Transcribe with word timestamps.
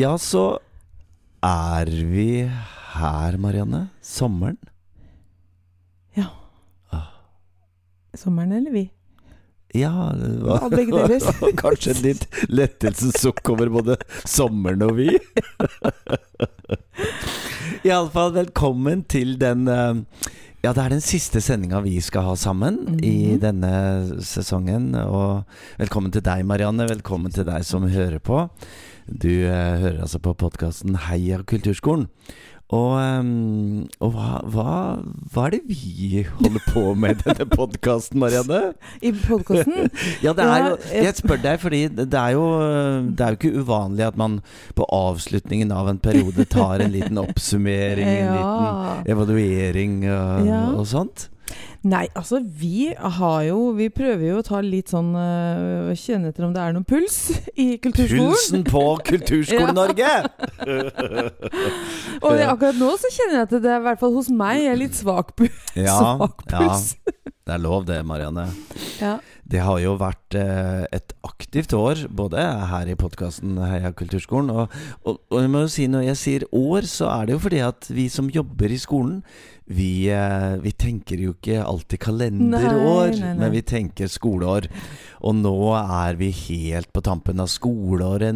Ja, 0.00 0.14
så 0.18 0.58
er 1.44 1.88
vi 2.08 2.46
her, 2.94 3.36
Marianne. 3.36 3.88
Sommeren. 4.00 4.56
Ja. 6.16 6.24
Ah. 6.88 7.10
Sommeren 8.16 8.52
eller 8.56 8.72
vi? 8.72 8.86
Ja, 9.74 9.90
det 10.16 10.30
Ja, 10.46 10.68
begge 10.72 11.02
deler. 11.02 11.52
kanskje 11.62 11.92
et 11.92 12.00
litt 12.06 12.24
lettelsessukk 12.48 13.52
over 13.52 13.68
både 13.76 13.98
sommeren 14.24 14.86
og 14.88 14.96
vi. 15.02 15.10
Iallfall 17.90 18.32
velkommen 18.38 19.04
til 19.04 19.36
den 19.42 19.68
eh, 19.68 20.00
Ja, 20.60 20.74
det 20.76 20.82
er 20.82 20.92
den 20.92 21.00
siste 21.00 21.40
sendinga 21.40 21.78
vi 21.80 21.94
skal 22.04 22.26
ha 22.26 22.34
sammen 22.36 22.98
i 23.00 23.32
Mhm. 23.32 23.40
denne 23.40 24.20
sesongen. 24.20 24.94
Og 24.94 25.44
velkommen 25.78 26.12
til 26.12 26.20
deg, 26.20 26.44
Marianne. 26.44 26.86
Velkommen 26.86 27.32
til 27.32 27.44
deg 27.44 27.64
som 27.64 27.88
hører 27.88 28.18
på. 28.20 28.50
Du 29.08 29.28
eh, 29.46 29.78
hører 29.80 30.02
altså 30.02 30.20
på 30.20 30.36
podkasten 30.36 30.94
Heia 31.08 31.38
kulturskolen. 31.42 32.08
Og, 32.70 32.92
og 33.98 34.10
hva, 34.14 34.26
hva, 34.46 34.72
hva 35.34 35.46
er 35.48 35.56
det 35.56 35.60
vi 35.66 36.20
holder 36.38 36.62
på 36.70 36.82
med 36.94 37.16
i 37.16 37.24
denne 37.24 37.46
podkasten, 37.50 38.20
Marianne? 38.22 38.60
I 39.08 39.10
podkasten? 39.16 39.88
Ja, 40.22 40.30
det 40.38 40.44
er 40.46 40.62
jo 40.68 40.76
jeg- 40.92 41.04
Jeg 41.08 41.16
spør 41.18 41.42
deg 41.42 41.58
fordi 41.64 41.80
det 41.98 42.14
er 42.14 42.36
jo 42.36 42.44
Det 43.10 43.20
er 43.26 43.34
jo 43.34 43.38
ikke 43.40 43.64
uvanlig 43.64 44.06
at 44.06 44.16
man 44.16 44.38
på 44.78 44.86
avslutningen 44.86 45.72
av 45.74 45.88
en 45.90 45.98
periode 45.98 46.46
tar 46.46 46.78
en 46.84 46.92
liten 46.94 47.18
oppsummering, 47.18 48.06
en 48.06 48.24
Ja. 48.30 48.38
liten 48.38 49.12
evaluering 49.16 49.98
og, 50.06 50.46
Ja. 50.46 50.62
og 50.78 50.86
sånt. 50.86 51.26
Nei, 51.80 52.10
altså 52.12 52.42
vi 52.44 52.90
har 52.92 53.42
jo 53.46 53.70
Vi 53.72 53.86
prøver 53.88 54.26
jo 54.26 54.40
å 54.42 54.44
ta 54.44 54.58
litt 54.60 54.92
sånn 54.92 55.14
uh, 55.16 55.88
Kjenne 55.96 56.28
etter 56.28 56.44
om 56.44 56.52
det 56.52 56.60
er 56.60 56.74
noen 56.76 56.84
puls 56.84 57.30
i 57.56 57.78
kulturskolen. 57.80 58.34
Pulsen 58.34 58.66
på 58.68 58.82
Kulturskole-Norge! 59.08 60.10
Og 62.24 62.36
det, 62.36 62.44
akkurat 62.44 62.76
nå 62.76 62.92
så 63.00 63.08
kjenner 63.14 63.38
jeg 63.38 63.46
at 63.46 63.56
det 63.56 63.72
er 63.72 63.80
i 63.80 63.86
hvert 63.88 64.02
fall 64.02 64.12
hos 64.18 64.28
meg 64.28 64.66
er 64.68 64.76
litt 64.80 64.98
svak, 64.98 65.32
pu 65.38 65.46
Ja, 65.88 65.96
svak 65.96 66.44
ja, 66.52 66.68
det 67.48 67.56
er 67.56 67.62
lov 67.64 67.86
det, 67.88 68.02
Marianne. 68.06 68.44
Ja. 69.00 69.16
Det 69.50 69.62
har 69.64 69.80
jo 69.82 69.96
vært 69.98 70.36
eh, 70.38 70.84
et 70.94 71.14
aktivt 71.26 71.72
år, 71.74 72.04
både 72.06 72.44
her 72.70 72.86
i 72.86 72.94
podkasten 72.98 73.56
Heia 73.58 73.90
kulturskolen. 73.96 74.52
Og, 74.54 74.76
og, 75.02 75.18
og 75.32 75.40
jeg 75.42 75.50
må 75.50 75.64
jo 75.64 75.72
si 75.72 75.88
når 75.90 76.04
jeg 76.12 76.20
sier 76.20 76.46
år, 76.54 76.86
så 76.86 77.08
er 77.10 77.26
det 77.26 77.34
jo 77.34 77.42
fordi 77.48 77.62
at 77.66 77.88
vi 77.90 78.06
som 78.12 78.30
jobber 78.30 78.70
i 78.70 78.78
skolen, 78.78 79.24
vi, 79.70 80.08
eh, 80.10 80.56
vi 80.64 80.72
tenker 80.74 81.20
jo 81.22 81.30
ikke 81.36 81.60
alltid 81.62 82.00
kalenderår, 82.02 83.12
Nei, 83.12 83.20
nei, 83.20 83.28
nei. 83.28 83.36
men 83.38 83.52
vi 83.54 83.60
tenker 83.62 84.08
skoleår. 84.10 84.66
Og 85.20 85.34
nå 85.36 85.52
er 85.78 86.16
vi 86.18 86.30
helt 86.48 86.88
på 86.96 87.00
tampen 87.04 87.36
av 87.42 87.48
skoleåret 87.52 88.32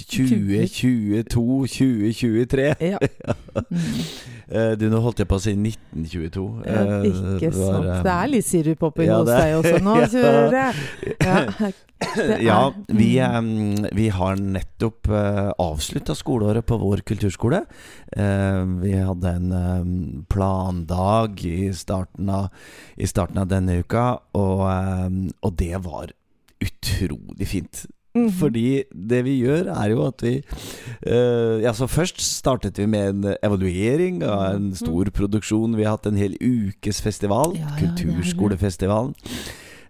2022-2023. 0.00 2.68
ja. 2.90 2.98
Mm. 3.70 3.80
Eh, 4.50 4.72
du, 4.74 4.88
nå 4.90 4.98
holdt 4.98 5.20
jeg 5.22 5.28
på 5.30 5.36
å 5.38 5.42
si 5.44 5.52
1922. 5.54 6.42
Ja, 6.66 6.80
Eh, 6.80 7.04
ikke 7.36 7.52
var, 7.54 7.70
sant. 7.70 8.02
Det 8.02 8.10
er 8.16 8.26
litt 8.32 8.46
sirup 8.48 8.82
oppi 8.88 9.04
ja, 9.06 9.20
hos 9.20 9.28
deg 9.30 9.54
også 9.60 9.76
nå, 9.84 9.94
ja. 10.02 10.08
jeg. 10.56 10.74
Ja, 11.22 11.36
Ja, 12.48 12.72
vi, 12.88 13.20
mm. 13.20 13.84
vi 13.94 14.08
har 14.10 14.34
nettopp 14.40 15.06
avslutta 15.60 16.14
skoleåret 16.18 16.64
på 16.66 16.78
vår 16.80 17.00
kulturskole. 17.06 17.60
Vi 18.10 18.92
hadde 18.96 19.28
en 19.36 19.52
eh, 19.54 19.84
plandag 20.40 21.44
i 21.44 21.70
starten, 21.76 22.30
av, 22.32 22.48
i 22.96 23.08
starten 23.08 23.40
av 23.42 23.48
denne 23.50 23.80
uka, 23.84 24.18
og, 24.32 24.66
eh, 24.72 25.08
og 25.44 25.56
det 25.60 25.76
var 25.84 26.14
utrolig 26.60 27.48
fint. 27.48 27.86
Mhm. 28.16 28.30
Fordi 28.40 28.82
det 28.90 29.20
vi 29.22 29.36
gjør, 29.38 29.68
er 29.70 29.92
jo 29.92 30.00
at 30.02 30.22
vi 30.24 30.32
uh, 31.06 31.62
Ja, 31.62 31.70
så 31.72 31.86
først 31.86 32.18
startet 32.18 32.80
vi 32.80 32.88
med 32.90 33.08
en 33.08 33.36
evaluering 33.38 34.24
av 34.26 34.56
en 34.56 34.72
stor 34.74 35.12
produksjon. 35.14 35.76
Vi 35.78 35.86
har 35.86 35.94
hatt 35.94 36.08
en 36.10 36.18
hel 36.18 36.34
ukes 36.40 36.98
festival. 37.04 37.54
Ja, 37.54 37.70
ja, 37.78 37.92
er 37.92 39.06
det. 39.06 39.20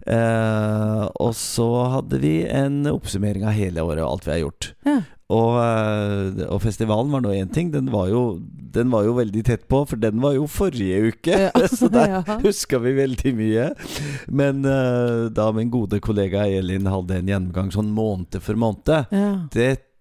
Eh, 0.07 1.03
og 1.21 1.33
så 1.37 1.69
hadde 1.97 2.21
vi 2.23 2.35
en 2.49 2.83
oppsummering 2.91 3.45
av 3.47 3.57
hele 3.57 3.83
året 3.85 4.03
og 4.03 4.15
alt 4.15 4.29
vi 4.29 4.33
har 4.35 4.45
gjort. 4.45 4.71
Ja. 4.87 5.01
Og, 5.31 5.53
eh, 5.63 6.41
og 6.49 6.59
festivalen 6.63 7.11
var 7.13 7.23
nå 7.23 7.31
én 7.35 7.51
ting. 7.53 7.71
Den 7.71 7.91
var, 7.93 8.09
jo, 8.11 8.41
den 8.75 8.91
var 8.91 9.05
jo 9.07 9.15
veldig 9.19 9.43
tett 9.47 9.67
på, 9.71 9.83
for 9.87 10.01
den 10.01 10.19
var 10.23 10.35
jo 10.35 10.47
forrige 10.51 11.13
uke. 11.13 11.37
Ja, 11.47 11.51
så 11.71 11.91
der 11.91 12.11
ja. 12.17 12.39
huska 12.43 12.81
vi 12.83 12.97
veldig 12.99 13.35
mye. 13.37 13.69
Men 14.27 14.65
eh, 14.67 15.29
da 15.31 15.51
min 15.55 15.71
gode 15.71 16.01
kollega 16.03 16.47
Elin 16.49 16.89
hadde 16.91 17.21
en 17.21 17.31
gjennomgang 17.31 17.71
sånn 17.75 17.93
måned 17.95 18.41
for 18.43 18.59
måned 18.59 19.07
Ja. 19.11 19.31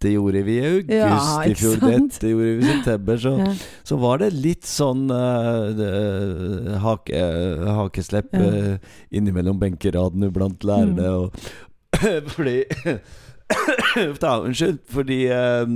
Dette 0.00 0.14
gjorde 0.14 0.40
vi 0.46 0.54
i 0.56 0.60
august 0.64 0.92
Ja, 0.96 1.42
i 1.44 1.52
fjor, 1.60 1.74
dette 1.82 2.28
gjorde 2.30 2.44
vi 2.56 2.64
i 2.64 2.68
september. 2.70 3.18
Så, 3.20 3.32
Ja. 3.36 3.50
så 3.84 3.98
var 4.00 4.18
det 4.22 4.30
litt 4.32 4.64
sånn 4.64 5.10
uh, 5.12 6.78
hake, 6.80 7.12
uh, 7.20 7.66
hakeslepp 7.82 8.32
Ja. 8.32 8.40
eh, 8.40 8.78
innimellom 9.12 9.60
benkeradene 9.60 10.30
blant 10.32 10.64
lærerne. 10.64 11.04
Mm. 11.04 11.20
Og 11.20 11.36
fordi 12.32 12.64
da, 14.22 14.40
Unnskyld. 14.40 14.78
Fordi 14.88 15.26
eh, 15.28 15.66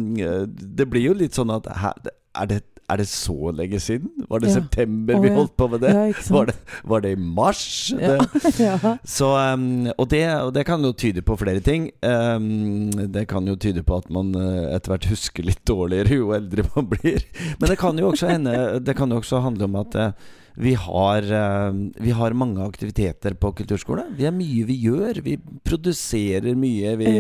det 0.81 0.89
blir 0.89 1.11
jo 1.11 1.13
litt 1.21 1.37
sånn 1.37 1.53
at 1.53 1.69
her, 1.83 1.93
er, 2.35 2.47
det, 2.49 2.63
er 2.91 3.01
det 3.01 3.07
så 3.09 3.51
lenge 3.57 3.81
siden? 3.81 4.11
Var 4.29 4.43
det 4.43 4.49
Ja. 4.51 4.55
september 4.61 5.21
vi 5.23 5.31
holdt 5.33 5.57
på 5.57 5.69
med 5.71 5.81
det? 5.81 5.93
Ja? 5.95 6.13
Var 6.35 6.47
det, 6.47 6.55
var 6.85 7.01
det 7.01 7.13
i 7.15 7.17
mars? 7.21 7.93
Ja. 8.01 8.19
Det, 8.19 8.99
så, 9.17 9.31
um, 9.55 9.89
og, 9.97 10.11
det, 10.11 10.23
og 10.43 10.53
det 10.55 10.67
kan 10.67 10.85
jo 10.85 10.93
tyde 10.93 11.23
på 11.23 11.37
flere 11.41 11.61
ting. 11.61 11.91
Um, 12.03 12.91
det 12.91 13.27
kan 13.29 13.47
jo 13.49 13.57
tyde 13.57 13.83
på 13.83 13.97
at 13.97 14.11
man 14.13 14.35
uh, 14.37 14.75
etter 14.75 14.95
hvert 14.95 15.11
husker 15.11 15.47
litt 15.47 15.65
dårligere 15.65 16.21
jo 16.21 16.33
eldre 16.37 16.67
man 16.75 16.89
blir. 16.93 17.25
Men 17.59 17.71
det 17.71 17.79
kan 17.81 17.99
jo 17.99 18.13
også 18.13 18.29
hende 18.31 18.81
Det 18.85 18.97
kan 18.97 19.11
jo 19.11 19.21
også 19.23 19.41
handle 19.45 19.65
om 19.65 19.77
at 19.81 19.95
uh, 19.97 20.11
vi 20.55 20.75
har, 20.79 21.25
uh, 21.25 21.75
vi 21.99 22.13
har 22.15 22.37
mange 22.39 22.63
aktiviteter 22.63 23.35
på 23.35 23.51
kulturskole. 23.59 24.05
Vi 24.15 24.29
har 24.29 24.35
mye 24.35 24.63
vi 24.69 24.77
gjør. 24.85 25.19
Vi 25.25 25.39
produserer 25.67 26.55
mye. 26.55 26.95
Vi, 27.01 27.15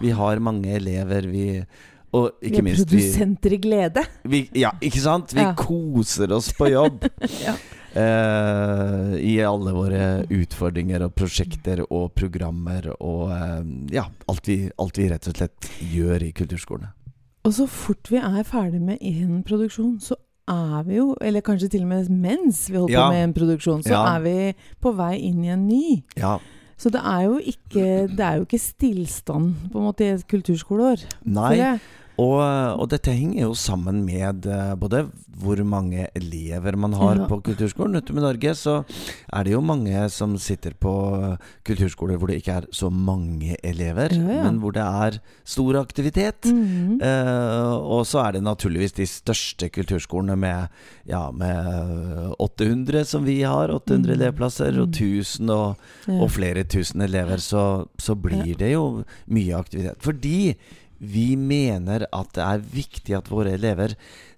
vi 0.00 0.10
har 0.10 0.42
mange 0.42 0.74
elever. 0.74 1.28
Vi, 1.30 1.62
og 2.12 2.32
ikke 2.42 2.58
er 2.58 2.62
minst 2.66 2.86
vi, 2.90 2.98
produsenter 2.98 3.52
i 3.54 3.58
glede. 3.62 4.02
vi 4.26 4.40
Ja, 4.58 4.70
ikke 4.82 5.00
sant? 5.00 5.32
Vi 5.34 5.40
Ja. 5.44 5.52
koser 5.54 6.32
oss 6.32 6.52
på 6.52 6.70
jobb. 6.72 7.04
Ja. 7.46 7.54
uh, 7.96 9.14
I 9.18 9.34
alle 9.46 9.72
våre 9.74 10.02
utfordringer 10.30 11.04
og 11.06 11.14
prosjekter 11.18 11.82
og 11.88 12.12
programmer 12.18 12.90
og 13.00 13.30
uh, 13.30 13.60
ja, 13.92 14.04
alt 14.30 14.46
vi, 14.50 14.58
alt 14.78 14.98
vi 15.00 15.08
rett 15.10 15.28
og 15.30 15.36
slett 15.38 15.70
gjør 15.92 16.26
i 16.28 16.32
kulturskolene. 16.36 16.92
Og 17.46 17.54
så 17.56 17.66
fort 17.70 18.10
vi 18.12 18.18
er 18.20 18.42
ferdig 18.44 18.82
med 18.84 18.98
en 19.00 19.40
produksjon, 19.46 19.94
så 20.04 20.18
er 20.50 20.82
vi 20.84 20.96
jo, 20.98 21.12
eller 21.24 21.40
kanskje 21.46 21.70
til 21.72 21.84
og 21.86 21.92
med 21.92 22.10
mens 22.10 22.64
vi 22.68 22.76
holder 22.76 22.92
Ja. 22.96 23.04
på 23.06 23.12
med 23.14 23.22
en 23.28 23.34
produksjon, 23.36 23.82
så 23.86 23.94
Ja. 23.94 24.16
er 24.16 24.20
vi 24.20 24.54
på 24.82 24.92
vei 24.98 25.14
inn 25.28 25.44
i 25.44 25.48
en 25.54 25.66
ny. 25.68 26.02
Ja. 26.18 26.38
Så 26.76 26.90
det 26.90 27.00
er 27.04 27.22
jo 27.28 27.38
ikke, 27.38 28.08
det 28.08 28.20
er 28.24 28.36
jo 28.40 28.44
ikke 28.46 28.58
stillstand 28.60 29.54
på 29.70 29.78
en 29.78 29.84
måte 29.84 30.00
i 30.00 30.12
et 30.14 30.26
kulturskoleår. 30.26 31.02
Nei, 31.24 31.56
jeg. 31.56 31.80
Og, 32.20 32.40
og 32.82 32.88
dette 32.92 33.12
henger 33.16 33.46
jo 33.46 33.54
sammen 33.56 34.02
med 34.04 34.44
eh, 34.50 34.74
både 34.80 35.06
hvor 35.40 35.56
mange 35.64 36.02
elever 36.18 36.76
man 36.76 36.92
har 36.98 37.16
Ja. 37.22 37.26
på 37.30 37.38
kulturskolen. 37.46 37.96
Ute 37.96 38.12
med 38.12 38.22
Norge 38.26 38.50
så 38.60 38.74
er 39.32 39.46
det 39.46 39.54
jo 39.54 39.62
mange 39.64 40.02
som 40.12 40.34
sitter 40.36 40.74
på 40.76 40.92
kulturskoler 41.64 42.18
hvor 42.20 42.28
det 42.28 42.42
ikke 42.42 42.58
er 42.58 42.66
så 42.76 42.90
mange 42.92 43.56
elever, 43.64 44.12
Ja, 44.12 44.42
men 44.44 44.58
hvor 44.60 44.74
det 44.76 44.82
er 44.84 45.16
stor 45.48 45.78
aktivitet. 45.80 46.44
Mhm. 46.50 46.98
Eh, 47.00 47.72
og 47.80 48.04
så 48.10 48.20
er 48.26 48.32
det 48.36 48.42
naturligvis 48.44 48.92
de 48.98 49.06
største 49.08 49.70
kulturskolene 49.72 50.36
med, 50.36 50.68
ja, 51.08 51.30
med 51.30 52.34
800 52.38 53.04
som 53.06 53.24
vi 53.24 53.40
har, 53.42 53.72
800 53.72 54.12
Mm. 54.12 54.20
elevplasser, 54.20 54.76
og 54.82 54.88
Mm. 54.88 54.92
1000 54.92 55.50
og, 55.50 55.76
Ja. 56.06 56.20
og 56.20 56.30
flere 56.30 56.64
tusen 56.64 57.00
elever, 57.00 57.36
så, 57.40 57.86
så 57.98 58.14
blir 58.14 58.56
det 58.58 58.72
jo 58.74 59.04
mye 59.28 59.56
aktivitet. 59.56 59.96
Fordi 60.04 60.54
vi 61.00 61.34
mener 61.36 62.04
at 62.12 62.32
det 62.36 62.42
er 62.44 62.58
viktig 62.74 63.14
at 63.16 63.28
våre 63.32 63.54
elever 63.56 63.94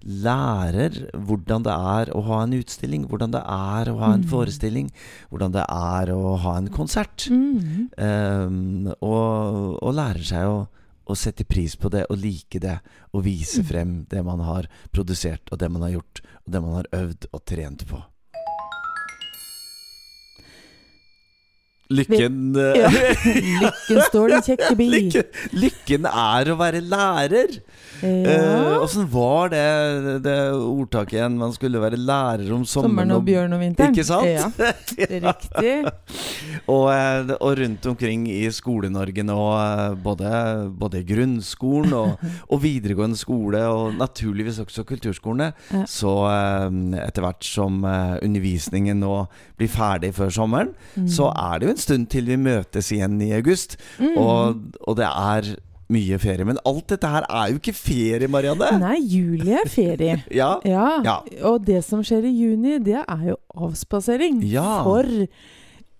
lærer 0.07 0.95
hvordan 1.27 1.63
det 1.65 1.73
er 1.75 2.11
å 2.15 2.21
ha 2.27 2.37
en 2.45 2.53
utstilling, 2.57 3.07
hvordan 3.11 3.33
det 3.35 3.41
er 3.43 3.91
å 3.91 3.97
ha 3.99 4.13
en 4.15 4.23
Mm. 4.23 4.29
forestilling, 4.31 4.91
hvordan 5.29 5.51
det 5.51 5.65
er 5.67 6.13
å 6.15 6.37
ha 6.39 6.55
en 6.57 6.69
konsert. 6.69 7.27
Mm. 7.29 7.89
Um, 7.97 8.87
og, 9.01 9.77
og 9.83 9.93
lærer 9.95 10.23
seg 10.23 10.47
å, 10.47 10.67
å 11.07 11.15
sette 11.19 11.43
pris 11.43 11.75
på 11.75 11.89
det 11.91 12.05
og 12.09 12.17
like 12.17 12.59
det 12.63 12.77
og 13.13 13.23
vise 13.25 13.59
Mm. 13.61 13.67
frem 13.67 13.91
det 14.09 14.23
man 14.23 14.39
har 14.39 14.67
produsert 14.91 15.51
og 15.51 15.59
det 15.59 15.69
man 15.71 15.81
har 15.83 15.91
gjort 15.99 16.21
og 16.45 16.51
det 16.53 16.61
man 16.63 16.73
har 16.79 16.87
øvd 16.93 17.27
og 17.33 17.45
trent 17.45 17.85
på. 17.87 17.99
Lykken 21.93 22.55
eh, 22.57 22.81
Ja. 22.81 22.89
Lykken 23.63 24.01
står 24.09 24.33
den 24.35 24.45
kjekke 24.49 24.75
bi. 24.79 24.89
lykke, 24.93 25.23
Lykken 25.53 26.07
er 26.09 26.51
å 26.53 26.57
være 26.59 26.81
lærer. 26.83 27.57
Ja. 28.03 28.33
eh, 28.83 28.95
var 29.13 29.47
det, 29.53 29.63
det 30.25 30.33
ordtaket 30.59 31.13
igjen? 31.21 31.37
Man 31.39 31.53
skulle 31.55 31.79
være 31.79 31.95
lærer 31.99 32.49
om 32.51 32.65
sommeren, 32.67 32.89
Sommeren 32.89 33.13
og 33.15 33.23
bjørn 33.29 33.53
og 33.55 33.61
vinteren. 33.63 33.93
Ikke 33.95 34.03
sant? 34.03 34.27
Ja, 34.27 34.49
riktig. 35.23 35.75
Og, 36.73 36.85
eh, 36.93 37.31
og 37.43 37.57
rundt 37.59 37.85
omkring 37.89 38.25
i 38.31 38.41
Skole-Norge 38.53 39.23
nå, 39.25 39.37
eh, 39.59 39.95
både, 40.03 40.29
både 40.79 41.01
grunnskolen 41.07 41.95
og, 41.97 42.21
og 42.53 42.61
videregående 42.63 43.17
skole, 43.19 43.63
og 43.67 43.95
naturligvis 43.99 44.59
også 44.63 44.85
kulturskolene, 44.87 45.51
Ja. 45.73 45.83
så 45.89 46.11
etter 47.03 47.23
hvert 47.25 47.43
som 47.47 47.81
undervisningen 47.83 48.99
nå 49.03 49.25
blir 49.59 49.71
ferdig 49.71 50.13
før 50.15 50.31
sommeren, 50.33 50.73
Mm. 50.93 51.07
så 51.09 51.29
er 51.33 51.59
det 51.59 51.67
jo 51.67 51.71
en 51.73 51.81
stund 51.83 52.09
til 52.13 52.25
vi 52.31 52.39
møtes 52.39 52.89
igjen 52.95 53.19
i 53.23 53.31
august. 53.37 53.77
Mm. 53.99 54.17
Og, 54.17 54.63
og 54.87 54.97
det 54.99 55.05
er 55.11 55.53
mye 55.93 56.17
ferie. 56.17 56.45
Men 56.47 56.57
alt 56.65 56.87
dette 56.89 57.09
her 57.11 57.25
er 57.29 57.51
jo 57.51 57.59
ikke 57.59 57.73
ferie, 57.77 58.27
Marianne. 58.31 58.69
Nei, 58.81 58.95
juli 59.03 59.51
er 59.53 59.67
ferie. 59.69 60.15
Ja, 60.41 60.55
Ja. 60.65 60.87
Ja. 61.05 61.17
Og 61.51 61.65
det 61.67 61.83
som 61.85 62.01
skjer 62.07 62.25
i 62.25 62.31
juni, 62.33 62.79
det 62.81 62.97
er 63.03 63.27
jo 63.33 63.35
avspasering. 63.67 64.39
Ja. 64.47 64.79
For 64.87 65.05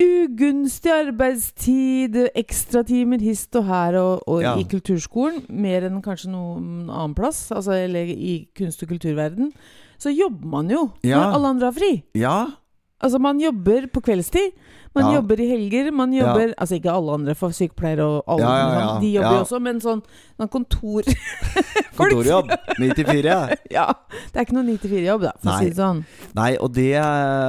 ugunstig 0.03 0.91
arbeidstid, 0.91 2.15
ekstratimer 2.35 3.21
hist 3.24 3.56
og 3.59 3.68
her, 3.69 3.95
og, 4.01 4.24
og 4.27 4.41
Ja. 4.44 4.56
i 4.59 4.65
kulturskolen, 4.68 5.44
mer 5.53 5.85
enn 5.88 6.01
kanskje 6.03 6.31
noen 6.33 6.89
annen 6.89 7.13
plass, 7.15 7.45
altså 7.53 7.75
eller 7.77 8.09
i 8.09 8.47
kunst- 8.57 8.81
og 8.83 8.89
kulturverden, 8.89 9.53
så 10.01 10.12
jobber 10.12 10.50
man 10.57 10.71
jo 10.74 10.88
når 11.06 11.35
alle 11.38 11.47
andre 11.53 11.69
har 11.69 11.77
fri. 11.77 11.94
ja. 12.18 12.39
Altså, 13.04 13.20
man 13.20 13.40
jobber 13.44 13.90
på 13.92 14.02
kveldstid. 14.02 14.54
Man 14.96 15.08
Ja. 15.10 15.16
jobber 15.20 15.40
i 15.42 15.48
helger. 15.50 15.92
Man 15.92 16.14
Ja. 16.14 16.28
jobber 16.28 16.54
Altså 16.62 16.76
ikke 16.80 16.92
alle 16.94 17.14
andre, 17.18 17.34
for 17.36 17.50
sykepleiere 17.50 18.04
og 18.06 18.24
alle 18.28 18.44
Ja, 18.46 18.54
ja, 18.58 18.80
ja. 18.80 19.00
De 19.02 19.08
jobber 19.16 19.30
Ja. 19.32 19.38
jo 19.40 19.44
også, 19.44 19.60
men 19.62 19.80
sånn, 19.82 20.04
sånn 20.40 20.50
kontor... 20.54 21.02
Kontorjobb. 21.98 22.50
94. 22.80 23.58
ja. 23.72 23.88
Det 24.32 24.38
er 24.40 24.46
ikke 24.46 24.56
noe 24.58 24.64
9-4-jobb, 24.70 25.22
da, 25.28 25.32
for 25.42 25.52
å 25.52 25.58
si 25.60 25.70
det 25.70 25.78
sånn. 25.78 26.04
Nei, 26.38 26.52
og 26.58 26.74
det, 26.74 26.90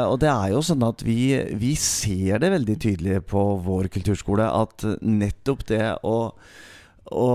og 0.08 0.18
det 0.20 0.30
er 0.32 0.48
jo 0.54 0.60
sånn 0.64 0.82
at 0.88 1.04
vi, 1.06 1.18
vi 1.60 1.74
ser 1.80 2.38
det 2.42 2.50
veldig 2.52 2.76
tydelig 2.80 3.20
på 3.30 3.44
vår 3.64 3.88
kulturskole 3.94 4.44
at 4.50 4.84
nettopp 5.04 5.64
det 5.70 5.84
å 6.04 6.32
å, 7.12 7.26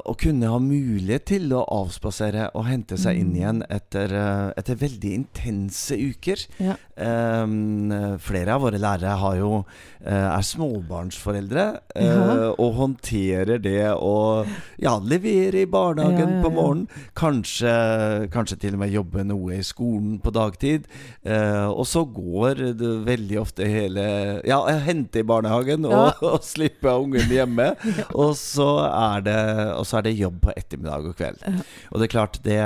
og, 0.00 0.14
kunne 0.20 0.48
ha 0.48 0.58
mulighet 0.62 1.26
til 1.28 1.52
å 1.56 1.64
avspasere 1.80 2.48
og 2.56 2.64
hente 2.68 2.96
seg 3.00 3.20
inn 3.20 3.30
Mm. 3.30 3.36
igjen 3.36 3.60
etter, 3.70 4.12
eh, 4.12 4.52
etter 4.56 4.78
veldig 4.80 5.12
intense 5.14 5.96
uker. 5.96 6.46
Ja. 6.58 6.76
Um, 7.00 7.88
flere 8.20 8.52
av 8.52 8.60
våre 8.60 8.76
lærere 8.80 9.14
har 9.16 9.36
jo, 9.38 9.64
eh, 10.04 10.12
er 10.12 10.42
småbarnsforeldre 10.44 11.64
ja. 11.96 12.02
uh, 12.02 12.50
og 12.60 12.74
håndterer 12.76 13.60
det 13.62 13.88
å 13.94 14.44
ja, 14.76 14.98
levere 14.98 15.62
i 15.62 15.70
barnehagen 15.70 16.36
Ja, 16.36 16.42
på 16.44 16.50
morgenen. 16.52 16.88
Kanskje, 17.16 18.28
kanskje 18.32 18.58
til 18.60 18.76
og 18.76 18.82
med 18.82 18.92
jobbe 18.92 19.24
noe 19.24 19.60
i 19.60 19.64
skolen 19.64 20.18
på 20.20 20.32
dagtid. 20.34 20.88
Uh, 21.24 21.70
og 21.72 21.86
så 21.88 22.04
går 22.04 22.60
det 22.76 22.92
veldig 23.08 23.40
ofte 23.40 23.68
hele 23.68 24.40
Ja, 24.46 24.60
hente 24.84 25.22
i 25.22 25.26
barnehagen 25.26 25.88
og, 25.88 26.20
og 26.34 26.44
slippe 26.44 26.92
ungen 26.92 27.32
hjemme. 27.32 27.72
Og 28.20 28.34
så 28.36 28.69
er 28.86 29.24
det, 29.26 29.36
og 29.76 29.84
så 29.88 29.98
er 29.98 30.06
det 30.08 30.12
jobb 30.18 30.40
på 30.44 30.52
ettermiddag 30.56 31.08
og 31.10 31.16
kveld. 31.18 31.42
Og 31.90 31.98
det 32.00 32.06
er 32.06 32.12
klart, 32.14 32.38
det, 32.44 32.58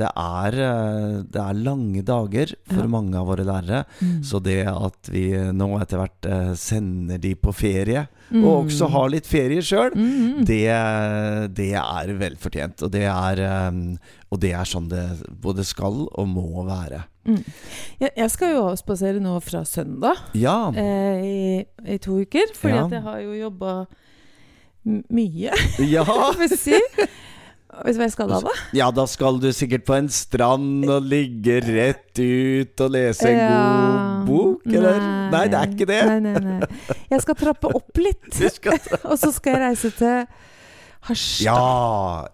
det, 0.00 0.10
er, 0.12 0.58
eh, 0.68 1.22
det 1.32 1.40
er 1.42 1.62
lange 1.64 2.02
dager 2.06 2.54
for 2.68 2.84
Ja. 2.84 2.90
mange 2.98 3.16
av 3.18 3.26
våre 3.30 3.44
lærere. 3.48 3.84
Mm. 4.02 4.22
Så 4.24 4.42
det 4.44 4.60
at 4.68 5.10
vi 5.12 5.26
nå 5.52 5.70
etter 5.80 6.02
hvert 6.02 6.28
eh, 6.30 6.52
sender 6.54 7.18
de 7.18 7.34
på 7.34 7.54
ferie, 7.54 8.06
Mm. 8.28 8.42
og 8.44 8.66
også 8.68 8.90
har 8.92 9.06
litt 9.08 9.24
ferie 9.24 9.62
sjøl, 9.64 9.94
Mm, 9.96 10.08
mm. 10.20 10.44
det, 10.44 10.66
det 11.56 11.70
er 11.80 12.10
velfortjent. 12.20 12.82
Og 12.84 12.90
det 12.92 13.06
er, 13.08 13.40
eh, 13.40 13.78
og 14.30 14.40
det 14.42 14.50
er 14.52 14.68
sånn 14.68 14.90
det 14.90 15.04
både 15.40 15.64
skal 15.64 16.02
og 16.12 16.28
må 16.28 16.66
være. 16.68 17.04
Mm. 17.24 17.40
Jeg, 18.00 18.10
jeg 18.16 18.30
skal 18.34 18.52
jo 18.52 18.66
avspasere 18.68 19.20
nå 19.20 19.34
fra 19.44 19.62
søndag 19.68 20.20
Ja. 20.36 20.70
eh, 20.76 21.24
i, 21.24 21.64
i 21.94 21.96
to 22.04 22.20
uker, 22.20 22.52
fordi 22.56 22.74
Ja. 22.76 22.84
at 22.84 22.90
jeg 22.98 23.02
har 23.08 23.18
jo 23.24 23.32
jobba 23.32 23.86
mye, 24.88 25.52
ja. 25.84 26.04
får 26.38 26.44
jeg 26.48 26.58
si. 26.58 26.78
Vet 27.78 27.94
du 27.94 27.98
hva 28.00 28.06
jeg 28.08 28.14
skal 28.14 28.30
da, 28.32 28.38
da? 28.42 28.52
Ja, 28.74 28.86
da 28.90 29.04
skal 29.06 29.36
du 29.42 29.46
sikkert 29.54 29.84
på 29.86 29.94
en 29.94 30.08
strand 30.10 30.88
og 30.90 31.04
ligge 31.06 31.60
rett 31.66 32.18
ut 32.18 32.80
og 32.82 32.90
lese 32.94 33.28
en 33.28 33.38
god 33.52 34.24
bok, 34.26 34.64
eller? 34.72 34.98
Nei, 35.34 35.42
det 35.52 35.58
er 35.60 35.74
ikke 35.76 35.86
det. 35.90 35.98
Nei, 36.08 36.16
nei, 36.24 36.40
nei. 36.42 36.96
Jeg 37.12 37.22
skal 37.26 37.38
trappe 37.38 37.70
opp 37.78 38.00
litt, 38.02 38.26
og 39.10 39.14
så 39.20 39.30
skal 39.36 39.54
jeg 39.54 39.62
reise 39.66 39.92
til 40.00 40.24
Harstad. 41.06 41.44
Ja, 41.44 41.60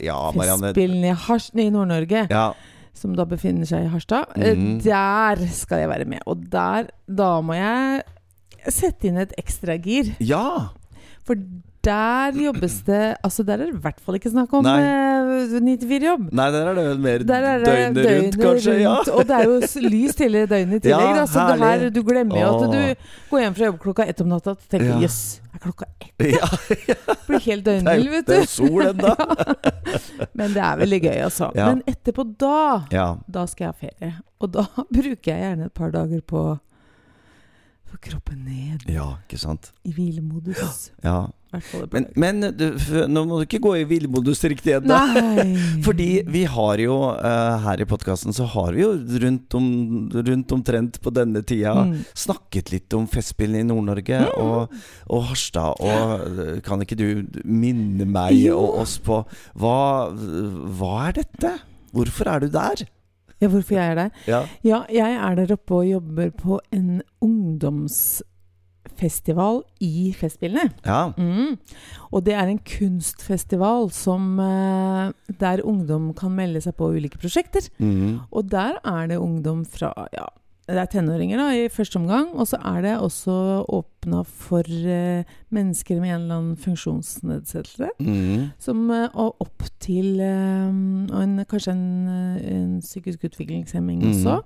ja, 0.06 0.16
Marianne. 0.32 0.70
Festspillene 0.70 1.10
i, 1.12 1.18
Hars- 1.26 1.50
i 1.52 1.68
Nord-Norge, 1.74 2.24
Ja. 2.32 2.46
som 2.96 3.12
da 3.18 3.26
befinner 3.28 3.68
seg 3.68 3.84
i 3.84 3.92
Harstad. 3.92 4.32
Mhm. 4.40 4.78
Der 4.86 5.44
skal 5.52 5.82
jeg 5.84 5.92
være 5.92 6.08
med. 6.14 6.24
Og 6.30 6.46
der, 6.54 6.88
da 7.04 7.34
må 7.44 7.58
jeg 7.58 8.00
sette 8.72 9.10
inn 9.10 9.20
et 9.20 9.34
ekstragir. 9.42 10.14
ja. 10.24 10.70
For 11.24 11.36
der 11.84 12.38
jobbes 12.44 12.78
det 12.86 13.02
Altså, 13.24 13.44
der 13.46 13.52
er 13.52 13.68
det 13.68 13.74
i 13.74 13.82
hvert 13.84 14.00
fall 14.04 14.18
ikke 14.18 14.32
snakk 14.32 14.52
om 14.56 14.66
uh, 14.66 14.72
eh, 14.72 15.54
9-4-jobb. 15.60 16.26
Nei, 16.32 16.48
der 16.54 16.70
er 16.70 16.78
det 16.78 16.84
vel 16.88 17.00
mer 17.04 17.24
Der 17.28 17.46
er 17.50 17.62
det 17.62 17.68
døgnet 17.68 18.08
rundt, 18.08 18.38
kanskje? 18.40 18.74
Ja. 18.82 18.96
Og 19.12 19.28
det 19.28 19.38
er 19.38 19.48
jo 19.50 19.86
lys 19.88 20.18
hele 20.20 20.44
døgnet 20.50 20.80
i 20.80 20.82
tillegg. 20.88 21.06
Ja, 21.08 21.20
da, 21.20 21.26
så 21.30 21.46
det 21.50 21.58
her, 21.62 21.86
du 21.94 22.02
glemmer 22.06 22.40
jo 22.40 22.50
at 22.50 22.74
du 22.74 23.08
går 23.30 23.44
hjem 23.44 23.56
fra 23.58 23.70
jobb 23.70 23.80
klokka 23.86 24.08
ett 24.10 24.24
om 24.24 24.30
natta 24.32 24.56
og 24.56 24.68
tenker 24.68 24.90
Ja. 24.94 24.98
yes, 25.04 25.20
er 25.54 25.62
klokka 25.64 25.88
ett? 26.00 26.28
ja. 26.34 26.50
Blir 27.28 27.40
helt 27.48 27.64
døgnvill, 27.66 28.10
vet 28.16 28.28
du. 28.28 28.32
det 28.32 28.42
er 28.42 28.50
sol 28.50 28.90
ennå. 28.90 29.14
Men 30.38 30.54
det 30.56 30.62
er 30.66 30.84
veldig 30.84 31.00
gøy, 31.06 31.16
altså. 31.28 31.50
Men 31.56 31.82
etterpå 31.90 32.26
da, 32.38 32.84
da 33.26 33.48
skal 33.50 33.68
jeg 33.68 33.72
ha 33.72 33.80
ferie. 33.80 34.14
Og 34.42 34.54
da 34.56 34.68
bruker 34.98 35.32
jeg 35.32 35.42
gjerne 35.48 35.70
et 35.70 35.76
par 35.76 35.94
dager 35.94 36.22
på 36.24 36.46
kroppen 38.02 38.44
ned 38.44 38.84
ja, 38.90 39.06
ikke 39.22 39.38
sant. 39.38 39.70
i 39.86 39.92
hvilemodus. 39.94 40.90
Ja. 41.04 41.28
Men, 41.92 42.06
men 42.16 42.40
du, 42.56 42.64
nå 43.10 43.22
må 43.28 43.38
du 43.40 43.44
ikke 43.46 43.60
gå 43.64 43.72
i 43.80 43.84
villmodus 43.88 44.42
riktig 44.50 44.74
ennå. 44.78 44.98
Fordi 45.86 46.08
vi 46.30 46.44
har 46.50 46.80
jo 46.82 46.96
uh, 47.14 47.58
her 47.66 47.82
i 47.82 47.86
podkasten 47.88 48.34
så 48.36 48.46
har 48.54 48.72
vi 48.76 48.82
jo 48.84 48.92
rundt, 49.24 49.54
om, 49.58 49.68
rundt 50.14 50.52
omtrent 50.58 51.00
på 51.04 51.12
denne 51.14 51.42
tida 51.46 51.74
Mm. 51.84 52.04
snakket 52.16 52.70
litt 52.72 52.94
om 52.96 53.06
Festspillene 53.10 53.62
i 53.62 53.66
Nord-Norge 53.66 54.18
og, 54.40 54.72
og 55.10 55.22
Harstad. 55.30 55.80
Og 55.80 56.60
kan 56.66 56.82
ikke 56.84 56.96
du 56.98 57.06
minne 57.44 58.06
meg 58.08 58.34
Jo. 58.36 58.58
og 58.60 58.82
oss 58.84 58.98
på 59.04 59.20
hva, 59.58 60.10
hva 60.78 60.92
er 61.08 61.16
dette? 61.22 61.54
Hvorfor 61.94 62.30
er 62.34 62.44
du 62.44 62.48
der? 62.54 62.84
Ja, 63.42 63.48
hvorfor 63.50 63.74
jeg 63.76 63.90
er 63.92 63.98
der? 63.98 64.10
Ja. 64.30 64.40
Ja, 64.64 64.82
jeg 64.92 65.16
er 65.18 65.34
der 65.40 65.52
oppe 65.56 65.80
og 65.82 65.88
jobber 65.88 66.30
på 66.38 66.60
en 66.72 67.02
ungdomsfestival 68.94 69.62
i 69.80 70.14
Festspillene. 70.14 70.70
ja. 70.84 71.12
Mm. 71.16 71.58
Og 72.12 72.24
det 72.24 72.34
er 72.34 72.46
en 72.46 72.58
kunstfestival 72.58 73.90
som, 73.90 74.38
eh, 74.38 75.12
der 75.40 75.64
ungdom 75.64 76.14
kan 76.14 76.30
melde 76.30 76.60
seg 76.60 76.76
på 76.76 76.94
ulike 76.94 77.18
prosjekter. 77.18 77.68
Mm. 77.78 78.20
Og 78.30 78.50
der 78.50 78.78
er 78.84 79.06
det 79.08 79.18
ungdom 79.18 79.64
fra 79.64 79.92
ja, 80.12 80.26
det 80.66 80.78
er 80.78 80.86
tenåringer 80.86 81.36
da, 81.36 81.50
i 81.52 81.68
første 81.68 81.96
omgang, 81.96 82.28
og 82.34 82.46
så 82.46 82.56
er 82.56 82.80
det 82.82 82.98
også 82.98 83.66
åpna 83.68 84.22
for 84.24 84.62
uh, 84.62 85.22
mennesker 85.50 86.00
med 86.00 86.08
en 86.08 86.22
eller 86.22 86.36
annen 86.36 86.56
funksjonsnedsettelse. 86.56 87.90
Mm. 88.00 88.50
Som, 88.58 88.88
uh, 88.88 89.10
og 89.12 89.36
opp 89.40 89.62
til 89.78 90.20
uh, 90.20 90.72
og 91.12 91.22
en, 91.22 91.44
kanskje 91.44 91.72
en, 91.72 92.08
en 92.48 92.80
psykisk 92.80 93.24
utviklingshemming 93.24 94.00
mm. 94.00 94.08
også. 94.08 94.40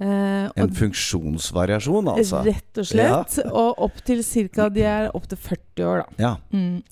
Eh, 0.00 0.50
En 0.62 0.70
funksjonsvariasjon, 0.78 2.08
altså. 2.14 2.44
Rett 2.46 2.78
og 2.78 2.86
slett. 2.86 3.38
Og 3.50 3.80
opp 3.88 3.98
til 4.06 4.22
ca. 4.22 4.68
De 4.70 4.84
er 4.86 5.10
opp 5.14 5.26
til 5.30 5.38
40 5.38 5.84
år, 5.88 6.04
da. 6.04 6.22
Ja. 6.22 6.36
Mm. 6.54 6.82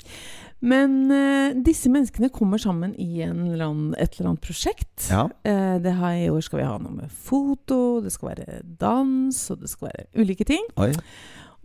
Men 0.67 0.95
eh, 1.13 1.55
disse 1.63 1.91
menneskene 1.93 2.31
kommer 2.33 2.59
sammen 2.59 2.95
i 2.99 3.21
en 3.23 3.43
eller 3.53 3.67
annen, 3.69 3.95
et 4.01 4.17
eller 4.17 4.31
annet 4.33 4.43
prosjekt. 4.43 5.11
ja. 5.13 5.27
Eh, 5.45 5.77
det 5.85 5.93
her 5.99 6.17
I 6.25 6.31
år 6.33 6.41
skal 6.43 6.63
vi 6.63 6.67
ha 6.67 6.77
noe 6.81 6.95
med 6.97 7.11
foto, 7.13 8.01
det 8.03 8.11
skal 8.15 8.33
være 8.35 8.61
dans, 8.81 9.43
og 9.53 9.61
det 9.61 9.69
skal 9.71 9.91
være 9.93 10.07
ulike 10.25 10.47
ting. 10.49 10.65
Oi. 10.81 10.93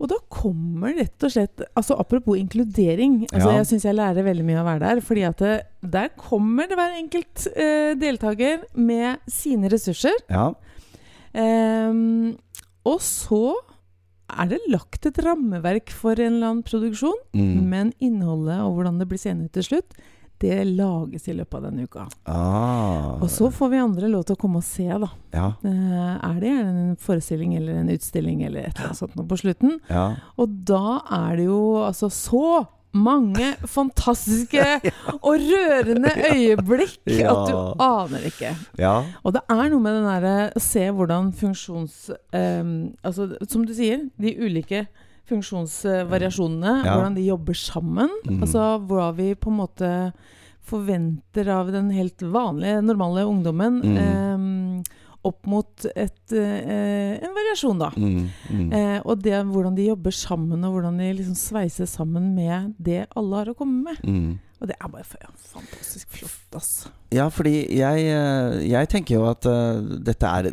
Og 0.02 0.08
da 0.10 0.16
kommer 0.34 0.94
rett 0.98 1.22
og 1.24 1.30
slett 1.30 1.60
altså 1.78 1.94
Apropos 2.00 2.34
inkludering. 2.36 3.20
Altså 3.32 3.48
Ja. 3.52 3.56
Jeg 3.60 3.66
syns 3.70 3.84
jeg 3.86 3.94
lærer 3.94 4.24
veldig 4.26 4.44
mye 4.44 4.58
av 4.58 4.66
å 4.66 4.70
være 4.72 4.80
der. 4.88 5.00
fordi 5.00 5.22
at 5.28 5.38
det, 5.38 5.52
der 5.92 6.08
kommer 6.18 6.66
det 6.68 6.76
hver 6.76 6.96
enkelt 6.98 7.46
eh, 7.56 7.94
deltaker 7.94 8.64
med 8.74 9.18
sine 9.30 9.70
ressurser. 9.70 10.16
Ja. 10.28 10.52
Ehm, 11.34 12.36
og 12.84 12.98
så 13.04 13.54
er 14.32 14.48
det 14.48 14.62
lagt 14.72 15.04
et 15.06 15.18
rammeverk 15.24 15.90
for 15.92 16.16
en 16.18 16.38
eller 16.38 16.48
annen 16.54 16.64
produksjon, 16.64 17.18
Mm. 17.34 17.68
men 17.68 17.92
innholdet 18.00 18.60
og 18.64 18.76
hvordan 18.78 18.98
det 18.98 19.08
blir 19.08 19.18
seende 19.20 19.44
ut 19.46 19.52
til 19.52 19.62
slutt, 19.62 19.92
det 20.42 20.56
lages 20.66 21.28
i 21.28 21.34
løpet 21.38 21.54
av 21.54 21.62
denne 21.68 21.84
uka. 21.86 22.08
Ah, 22.26 23.14
Og 23.22 23.28
så 23.30 23.46
får 23.52 23.70
vi 23.70 23.76
andre 23.78 24.08
lov 24.10 24.24
til 24.26 24.34
å 24.34 24.40
komme 24.40 24.56
og 24.58 24.64
se, 24.64 24.88
da. 24.88 25.08
Ja. 25.32 25.52
Eh, 25.62 26.18
er 26.30 26.40
det 26.40 26.50
en 26.50 26.96
forestilling 26.96 27.54
eller 27.56 27.74
en 27.78 27.88
utstilling 27.92 28.42
eller 28.44 28.64
et 28.66 28.74
eller 28.74 28.88
annet 28.88 28.98
sånt 28.98 29.14
noe 29.14 29.26
på 29.26 29.38
slutten? 29.38 29.78
ja. 29.88 30.16
Og 30.36 30.64
da 30.64 31.00
er 31.10 31.36
det 31.36 31.44
jo 31.46 31.60
altså 31.84 32.10
så 32.10 32.66
mange 32.94 33.52
fantastiske 33.64 34.64
og 35.26 35.36
rørende 35.40 36.10
øyeblikk 36.34 37.00
Ja. 37.08 37.32
at 37.32 37.48
du 37.48 37.54
aner 37.82 38.26
ikke. 38.28 38.52
ja. 38.78 38.94
Og 39.24 39.32
det 39.36 39.42
er 39.48 39.70
noe 39.72 39.80
med 39.80 39.96
den 39.98 40.08
derre 40.10 40.34
å 40.56 40.62
se 40.62 40.84
hvordan 40.90 41.32
funksjons... 41.36 42.10
Um, 42.34 42.92
altså, 43.02 43.30
som 43.48 43.64
du 43.66 43.72
sier, 43.76 44.06
de 44.20 44.34
ulike 44.38 44.86
funksjonsvariasjonene, 45.30 46.82
hvordan 46.84 47.16
de 47.16 47.26
jobber 47.28 47.56
sammen. 47.56 48.10
Mm. 48.26 48.40
Altså 48.44 48.64
hva 48.88 49.10
vi 49.16 49.32
på 49.38 49.52
en 49.52 49.60
måte 49.62 49.90
forventer 50.62 51.48
av 51.50 51.72
den 51.74 51.88
helt 51.94 52.22
vanlige, 52.22 52.82
normale 52.86 53.24
ungdommen. 53.26 53.80
Mm. 53.82 53.96
ehm, 53.98 54.61
opp 55.26 55.46
mot 55.46 55.86
et, 55.94 56.32
eh, 56.34 57.18
en 57.22 57.34
variasjon, 57.36 57.78
da. 57.78 57.90
Mm, 57.96 58.30
mm. 58.50 58.72
Eh, 58.74 58.96
og 59.04 59.22
det 59.22 59.36
hvordan 59.48 59.76
de 59.78 59.88
jobber 59.90 60.14
sammen, 60.16 60.64
og 60.66 60.76
hvordan 60.76 60.98
de 60.98 61.12
liksom 61.18 61.36
sveiser 61.38 61.86
sammen 61.90 62.32
med 62.34 62.74
det 62.82 63.04
alle 63.16 63.42
har 63.42 63.52
å 63.52 63.56
komme 63.58 63.92
med. 63.92 64.02
Mm. 64.02 64.40
Og 64.62 64.68
det 64.70 64.76
er 64.78 64.90
bare 64.90 65.22
ja, 65.22 65.30
fantastisk 65.52 66.10
flott, 66.14 66.58
altså. 66.58 66.90
Ja, 67.12 67.26
fordi 67.34 67.54
jeg, 67.74 68.04
eh, 68.06 68.58
jeg 68.70 68.90
tenker 68.92 69.18
jo 69.18 69.24
at 69.30 69.46
uh, 69.50 69.82
dette 70.06 70.28
er 70.38 70.50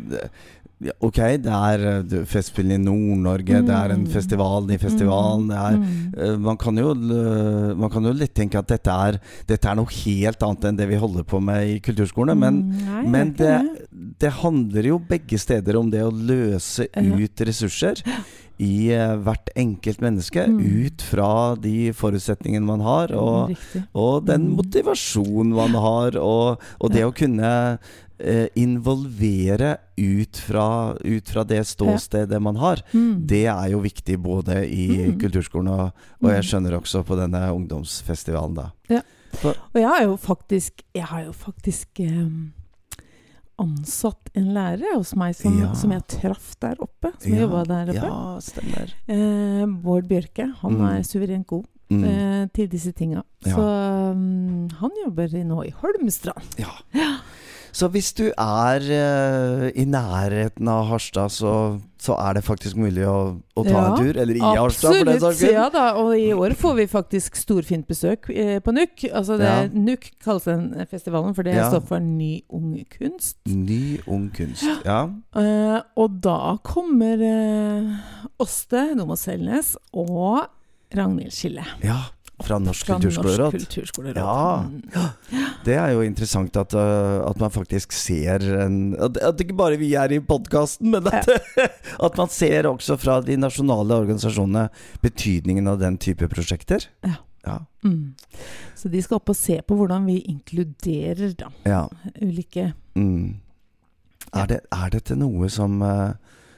ja, 0.82 0.92
Ok, 1.04 1.18
det 1.44 1.52
er 1.52 1.82
eh, 1.90 2.24
Festspillene 2.24 2.78
i 2.78 2.84
Nord-Norge, 2.84 3.60
det 3.66 3.74
er 3.76 3.92
en 3.92 4.04
Mm. 4.06 4.10
festival 4.12 4.70
i 4.70 4.78
festivalen, 4.80 5.48
det 5.48 5.58
er 5.58 5.76
Mm. 5.76 6.14
eh, 6.18 6.36
man 6.38 6.56
kan, 6.56 6.76
jo, 6.76 6.90
l- 6.94 7.74
man 7.76 7.90
kan 7.90 8.02
jo 8.04 8.12
litt 8.12 8.32
tenke 8.34 8.58
at 8.58 8.66
dette 8.68 8.88
er, 8.90 9.18
dette 9.46 9.68
er 9.68 9.74
noe 9.76 9.86
helt 9.90 10.40
annet 10.42 10.64
enn 10.64 10.76
det 10.76 10.88
vi 10.88 10.96
holder 10.96 11.22
på 11.24 11.40
med 11.42 11.68
i 11.68 11.80
kulturskolene. 11.80 12.38
Men, 12.38 12.62
Mm, 12.62 12.86
nei, 12.86 13.06
men 13.06 13.32
det 13.32 13.78
det, 14.18 14.32
handler 14.32 14.82
jo 14.84 14.98
begge 14.98 15.38
steder 15.38 15.76
om 15.78 15.90
det 15.90 16.00
å 16.02 16.10
løse 16.10 16.86
ut 16.96 17.36
ressurser 17.46 18.02
i 18.60 18.90
eh, 18.92 19.16
hvert 19.24 19.48
enkelt 19.56 20.02
menneske. 20.04 20.44
Mm. 20.46 20.60
Ut 20.86 21.02
fra 21.02 21.30
de 21.56 21.90
forutsetningene 21.96 22.66
man 22.68 22.80
har, 22.84 23.14
og, 23.16 23.56
og 23.96 24.26
den 24.28 24.50
Mm. 24.50 24.56
motivasjonen 24.60 25.54
man 25.56 25.74
har, 25.80 26.16
og, 26.20 26.60
og 26.80 26.92
det 26.92 27.00
Ja. 27.00 27.08
å 27.08 27.14
kunne 27.16 27.78
eh, 28.20 28.48
involvere 28.60 29.78
ut 29.96 30.36
fra, 30.36 30.92
ut 31.00 31.28
fra 31.32 31.44
det 31.48 31.62
ståstedet 31.66 32.40
man 32.42 32.56
har. 32.60 32.82
Mm. 32.92 33.26
Det 33.26 33.46
er 33.48 33.70
jo 33.72 33.80
viktig 33.80 34.18
både 34.20 34.58
i 34.68 34.88
Mm. 35.08 35.18
kulturskolen 35.22 35.68
og, 35.72 35.92
og 36.22 36.28
jeg 36.30 36.42
Mm. 36.44 36.48
skjønner 36.50 36.76
også 36.80 37.02
på 37.04 37.16
denne 37.16 37.40
ungdomsfestivalen, 37.54 38.54
da. 38.54 38.70
Og 39.44 39.74
jeg 39.78 39.86
har 39.88 40.02
jo 40.04 40.16
faktisk 40.18 40.82
Jeg 40.94 41.04
har 41.04 41.22
jo 41.24 41.32
faktisk 41.32 41.86
ehm, 42.00 42.52
ansatt 43.60 44.30
en 44.34 44.48
lærer 44.54 44.94
hos 44.96 45.14
meg 45.16 45.34
som, 45.36 45.58
Ja. 45.60 45.72
som 45.74 45.92
jeg 45.92 46.06
traff 46.08 46.54
der 46.60 46.76
oppe. 46.80 47.12
Som 47.20 47.32
Ja, 47.34 47.40
jobba 47.46 47.64
der 47.68 47.92
oppe. 47.92 48.06
Ja, 48.08 48.38
stemmer. 48.40 48.94
Eh, 49.08 49.66
Bård 49.66 50.08
Bjørke. 50.08 50.48
Han 50.62 50.72
Mm. 50.78 50.86
er 50.88 51.02
suverent 51.02 51.46
god 51.46 51.64
Mm. 51.90 52.04
eh, 52.04 52.46
til 52.54 52.68
disse 52.68 52.92
tinga. 52.92 53.22
Ja. 53.44 53.54
Så 53.56 54.12
um, 54.12 54.68
han 54.78 54.90
jobber 55.04 55.26
nå 55.44 55.64
i 55.66 55.70
Holmestrand. 55.70 56.58
Ja. 56.58 56.70
Så 57.72 57.88
hvis 57.92 58.12
du 58.16 58.26
er 58.32 58.84
uh, 58.90 59.68
i 59.78 59.84
nærheten 59.86 60.68
av 60.70 60.88
Harstad, 60.90 61.30
så, 61.30 61.52
så 62.02 62.16
er 62.18 62.34
det 62.38 62.42
faktisk 62.46 62.76
mulig 62.80 63.04
å, 63.06 63.36
å 63.54 63.64
ta 63.66 63.70
Ja, 63.70 63.82
en 63.90 63.96
tur? 64.00 64.18
Eller 64.18 64.38
i 64.38 64.42
Harstad, 64.42 64.94
for 64.98 65.08
den 65.10 65.20
saks 65.22 65.38
skyld? 65.42 65.54
Ja 65.54 65.68
da, 65.74 65.84
og 66.00 66.12
i 66.18 66.30
år 66.34 66.54
får 66.58 66.74
vi 66.80 66.86
faktisk 66.90 67.38
storfint 67.38 67.86
besøk 67.90 68.30
eh, 68.34 68.58
på 68.64 68.74
NUK. 68.74 69.06
Altså 69.12 69.38
det, 69.40 69.48
Ja. 69.50 69.66
NUK 69.70 70.10
kalles 70.24 70.48
den 70.50 70.70
festivalen, 70.90 71.34
for 71.36 71.46
det 71.46 71.54
Ja. 71.58 71.68
står 71.70 71.86
for 71.86 71.98
Ny 72.02 72.42
ung 72.50 72.72
kunst. 72.90 73.38
Ny 73.46 74.00
ung 74.06 74.30
kunst. 74.34 74.66
Ja. 74.84 75.04
Uh, 75.36 75.80
og 75.96 76.18
da 76.24 76.56
kommer 76.66 77.20
uh, 77.22 78.30
Åste 78.42 78.88
Nomo 78.98 79.14
Selnes 79.20 79.76
og 79.92 80.48
Ragnhild 80.96 81.30
Skille. 81.36 81.62
ja. 81.86 82.00
Fra 82.46 82.58
Norsk 82.62 82.86
Fra 82.86 82.98
kulturskoleråd. 82.98 83.54
Norsk 83.54 83.66
kulturskoleråd. 83.66 84.20
Ja. 84.20 85.06
Mm. 85.30 85.46
Det 85.64 85.76
er 85.76 85.94
jo 85.94 86.04
interessant 86.06 86.56
at, 86.56 86.74
uh, 86.74 87.20
at 87.28 87.40
man 87.40 87.52
faktisk 87.52 87.92
ser 87.92 88.44
en 88.64 88.78
At, 89.00 89.18
at 89.20 89.40
ikke 89.44 89.56
bare 89.58 89.80
vi 89.80 89.92
er 89.98 90.12
i 90.12 90.20
podkasten, 90.24 90.90
men 90.94 91.08
at, 91.10 91.28
at 92.06 92.20
man 92.20 92.32
ser 92.32 92.68
også 92.70 92.96
fra 93.00 93.20
de 93.24 93.36
nasjonale 93.40 94.00
organisasjonene 94.04 94.68
betydningen 95.04 95.68
av 95.70 95.80
den 95.82 95.98
type 96.00 96.28
prosjekter. 96.32 96.88
Ja. 97.06 97.20
Ja. 97.44 97.64
Mm. 97.84 98.14
Så 98.76 98.88
de 98.92 99.00
skal 99.02 99.20
opp 99.20 99.30
og 99.32 99.36
se 99.38 99.60
på 99.64 99.76
hvordan 99.76 100.04
vi 100.08 100.18
inkluderer 100.28 101.32
da, 101.38 101.52
ja. 101.64 101.86
ulike 102.20 102.72
Mm. 102.98 103.38
Er, 104.34 104.46
det, 104.50 104.58
er 104.74 104.90
dette 104.90 105.14
noe 105.16 105.48
som, 105.48 105.78
uh, 105.82 106.12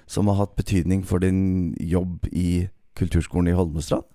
som 0.09 0.27
har 0.29 0.39
hatt 0.41 0.57
betydning 0.57 1.05
for 1.07 1.21
din 1.23 1.75
jobb 1.79 2.27
i 2.33 2.69
kulturskolen 2.99 3.53
i 3.53 3.57
Holmestrand? 3.57 4.09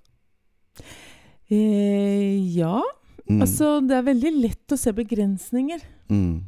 Eh, 1.49 2.55
Ja, 2.57 2.81
Mm. 3.27 3.41
altså 3.43 3.81
det 3.85 3.91
er 3.97 4.03
veldig 4.07 4.29
lett 4.41 4.71
å 4.71 4.77
se 4.79 4.91
begrensninger. 4.95 5.81
Mm. 6.09 6.43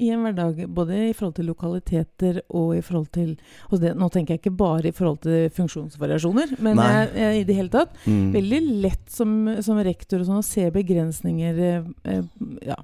i 0.00 0.10
en 0.14 0.20
hverdag, 0.22 0.60
både 0.70 1.08
i 1.08 1.12
forhold 1.12 1.34
til 1.34 1.46
lokaliteter 1.48 2.36
og 2.54 2.76
i 2.76 2.80
forhold 2.86 3.08
til 3.10 3.32
og 3.72 3.80
det, 3.80 3.96
Nå 3.96 4.06
tenker 4.12 4.34
jeg 4.36 4.42
ikke 4.44 4.56
bare 4.56 4.86
i 4.86 4.92
forhold 4.94 5.18
til 5.24 5.48
funksjonsvariasjoner, 5.50 6.52
men 6.62 6.76
jeg, 6.76 7.08
jeg, 7.16 7.40
i 7.40 7.44
det 7.48 7.56
hele 7.56 7.68
tatt 7.72 7.96
Mm. 8.06 8.32
veldig 8.32 8.60
lett 8.82 9.10
som, 9.10 9.32
som 9.60 9.76
rektor 9.82 10.20
og 10.20 10.26
sånn 10.28 10.38
å 10.38 10.44
se 10.44 10.70
begrensninger 10.70 11.58
eh, 11.58 11.82
eh, 12.04 12.22
Ja. 12.62 12.76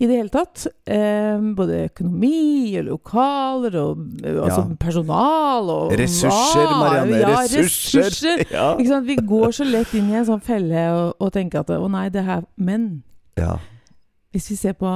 I 0.00 0.06
det 0.06 0.14
hele 0.14 0.30
tatt. 0.30 0.66
Eh, 0.86 1.40
både 1.58 1.80
økonomi 1.88 2.76
og 2.78 2.84
lokaler 2.86 3.74
og 3.80 4.04
eh, 4.22 4.36
altså 4.44 4.60
Ja. 4.68 4.76
personal 4.78 5.70
og 5.74 5.92
Ressurser, 5.98 6.66
hva- 6.68 6.78
Marianne. 6.84 7.18
Ja, 7.18 7.32
ressurser! 7.42 8.04
ressurser. 8.06 8.44
Ja. 8.54 8.68
Ikke 8.78 8.92
sant? 8.92 9.06
Vi 9.08 9.16
går 9.26 9.50
så 9.58 9.66
lett 9.66 9.94
inn 9.98 10.10
i 10.12 10.14
en 10.20 10.24
sånn 10.28 10.40
felle 10.44 10.84
og, 10.94 11.16
og 11.18 11.32
tenker 11.34 11.60
at 11.64 11.70
å 11.74 11.88
nei, 11.90 12.08
det 12.14 12.22
her 12.24 12.44
Men 12.56 13.02
ja. 13.36 13.56
hvis 14.32 14.46
vi 14.52 14.56
ser 14.56 14.72
på 14.78 14.92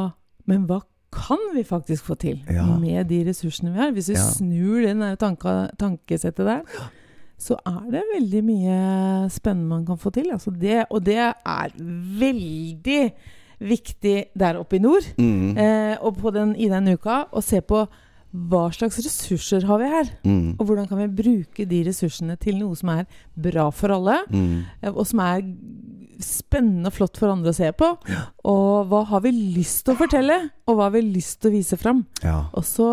Men 0.46 0.66
hva 0.70 0.80
kan 1.12 1.42
vi 1.52 1.60
faktisk 1.66 2.06
få 2.08 2.14
til 2.16 2.38
med 2.80 3.06
de 3.10 3.18
ressursene 3.26 3.72
vi 3.74 3.78
har? 3.82 3.90
Hvis 3.92 4.08
vi 4.08 4.16
snur 4.16 4.80
den 4.86 5.02
tanka, 5.20 5.68
tankesettet 5.78 6.46
der, 6.46 6.62
så 7.36 7.58
er 7.68 7.82
det 7.92 8.00
veldig 8.14 8.40
mye 8.46 8.78
spennende 9.28 9.68
man 9.68 9.84
kan 9.84 9.98
få 10.00 10.08
til. 10.14 10.30
Altså 10.32 10.50
det, 10.56 10.86
og 10.88 11.04
det 11.04 11.18
er 11.20 11.68
veldig 11.76 13.12
viktig 13.62 14.16
der 14.38 14.58
oppe 14.60 14.76
i 14.78 14.82
nord. 14.82 15.06
Mm. 15.18 15.52
Eh, 15.58 15.94
og 16.02 16.18
på 16.20 16.32
den, 16.34 16.54
i 16.56 16.68
den 16.72 16.88
uka 16.94 17.24
å 17.32 17.42
se 17.44 17.60
på 17.64 17.84
hva 18.32 18.62
slags 18.72 18.96
ressurser 19.04 19.66
har 19.68 19.80
vi 19.82 19.88
her? 19.92 20.10
Mm. 20.24 20.54
Og 20.56 20.64
hvordan 20.64 20.86
kan 20.88 21.02
vi 21.02 21.08
bruke 21.22 21.66
de 21.68 21.82
ressursene 21.84 22.38
til 22.40 22.56
noe 22.62 22.78
som 22.78 22.88
er 22.94 23.02
bra 23.36 23.66
for 23.76 23.92
alle? 23.92 24.22
Mm. 24.32 24.62
Eh, 24.80 24.92
Og 24.92 25.04
som 25.06 25.20
er 25.20 25.42
spennende 26.22 26.88
og 26.88 26.94
flott 26.96 27.18
for 27.18 27.32
andre 27.32 27.50
å 27.52 27.56
se 27.56 27.68
på. 27.76 27.88
Og 28.48 28.88
hva 28.88 29.02
har 29.10 29.20
vi 29.24 29.32
lyst 29.34 29.84
til 29.84 29.94
å 29.96 30.00
fortelle, 30.00 30.38
og 30.68 30.78
hva 30.78 30.86
har 30.88 30.94
vi 30.96 31.02
lyst 31.12 31.40
til 31.42 31.50
å 31.50 31.56
vise 31.56 31.76
fram? 31.80 32.04
Ja. 32.22 32.44
Og 32.54 32.64
så 32.68 32.88